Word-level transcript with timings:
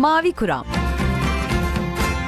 Mavi 0.00 0.32
Kuram 0.32 0.66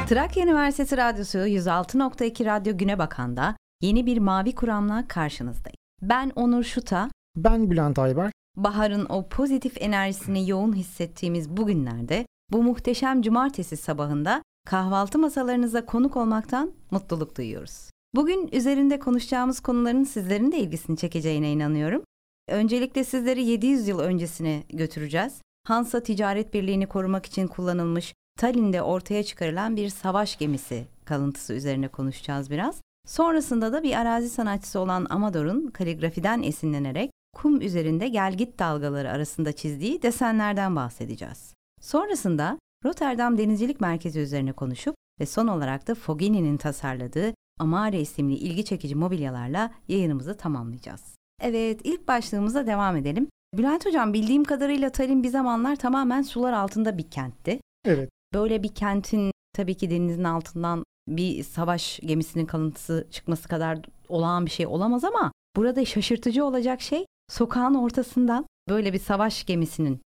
Trakya 0.08 0.45
Üniversitesi 0.45 0.96
Radyosu 0.96 1.38
106.2 1.38 2.45
Radyo 2.45 2.79
Güne 2.79 2.98
Bakan'da 2.98 3.56
yeni 3.83 4.07
bir 4.07 4.18
Mavi 4.18 4.55
Kuram'la 4.55 5.08
karşınızdayım. 5.08 5.77
Ben 6.03 6.33
Onur 6.37 6.65
Şuta. 6.65 7.11
Ben 7.37 7.71
Bülent 7.71 7.99
Ayber. 7.99 8.32
Bahar'ın 8.57 9.07
o 9.09 9.29
pozitif 9.29 9.82
enerjisini 9.82 10.50
yoğun 10.50 10.73
hissettiğimiz 10.73 11.50
bu 11.50 11.66
günlerde 11.66 12.27
bu 12.50 12.62
muhteşem 12.62 13.22
cumartesi 13.22 13.77
sabahında 13.77 14.43
kahvaltı 14.66 15.18
masalarınıza 15.18 15.86
konuk 15.86 16.16
olmaktan 16.16 16.73
mutluluk 16.91 17.36
duyuyoruz. 17.36 17.91
Bugün 18.14 18.48
üzerinde 18.52 18.98
konuşacağımız 18.98 19.61
konuların 19.61 20.04
sizlerin 20.04 20.52
de 20.52 20.59
ilgisini 20.59 20.96
çekeceğine 20.96 21.52
inanıyorum. 21.52 22.02
Öncelikle 22.48 23.04
sizleri 23.04 23.45
700 23.45 23.89
yıl 23.89 23.98
öncesine 23.98 24.62
götüreceğiz. 24.68 25.41
Hansa 25.64 26.02
Ticaret 26.02 26.54
Birliği'ni 26.54 26.86
korumak 26.86 27.26
için 27.26 27.46
kullanılmış 27.46 28.14
Tallinn'de 28.38 28.82
ortaya 28.82 29.23
çıkarılan 29.23 29.77
bir 29.77 29.88
savaş 29.88 30.38
gemisi 30.38 30.87
kalıntısı 31.04 31.54
üzerine 31.54 31.88
konuşacağız 31.88 32.50
biraz. 32.50 32.82
Sonrasında 33.06 33.73
da 33.73 33.82
bir 33.82 33.96
arazi 33.96 34.30
sanatçısı 34.30 34.80
olan 34.80 35.06
Amador'un 35.10 35.66
kaligrafiden 35.66 36.42
esinlenerek 36.42 37.10
kum 37.34 37.60
üzerinde 37.60 38.09
gelgit 38.09 38.59
dalgaları 38.59 39.10
arasında 39.10 39.52
çizdiği 39.52 40.02
desenlerden 40.02 40.77
bahsedeceğiz. 40.77 41.54
Sonrasında 41.80 42.59
Rotterdam 42.84 43.38
Denizcilik 43.38 43.80
Merkezi 43.80 44.20
üzerine 44.20 44.52
konuşup 44.52 44.95
ve 45.20 45.26
son 45.26 45.46
olarak 45.46 45.88
da 45.88 45.95
Foggini'nin 45.95 46.56
tasarladığı 46.56 47.34
Amare 47.60 48.01
isimli 48.01 48.34
ilgi 48.34 48.65
çekici 48.65 48.95
mobilyalarla 48.95 49.70
yayınımızı 49.88 50.37
tamamlayacağız. 50.37 51.15
Evet, 51.42 51.80
ilk 51.84 52.09
başlığımıza 52.09 52.66
devam 52.66 52.96
edelim. 52.96 53.29
Bülent 53.55 53.87
Hocam 53.87 54.12
bildiğim 54.12 54.45
kadarıyla 54.45 54.91
Tallinn 54.91 55.23
bir 55.23 55.29
zamanlar 55.29 55.77
tamamen 55.77 56.23
sular 56.23 56.52
altında 56.52 56.98
bir 56.98 57.10
kentti. 57.10 57.60
Evet. 57.84 58.10
Böyle 58.34 58.62
bir 58.62 58.74
kentin 58.74 59.33
tabii 59.52 59.74
ki 59.74 59.91
denizin 59.91 60.24
altından 60.24 60.85
bir 61.09 61.43
savaş 61.43 62.01
gemisinin 62.01 62.46
kalıntısı 62.46 63.07
çıkması 63.10 63.49
kadar 63.49 63.79
olağan 64.09 64.47
bir 64.47 64.51
şey 64.51 64.67
olamaz 64.67 65.05
ama 65.05 65.33
burada 65.57 65.85
şaşırtıcı 65.85 66.45
olacak 66.45 66.81
şey 66.81 67.07
sokağın 67.29 67.75
ortasından 67.75 68.47
böyle 68.69 68.93
bir 68.93 68.99
savaş 68.99 69.45
gemisinin 69.45 70.01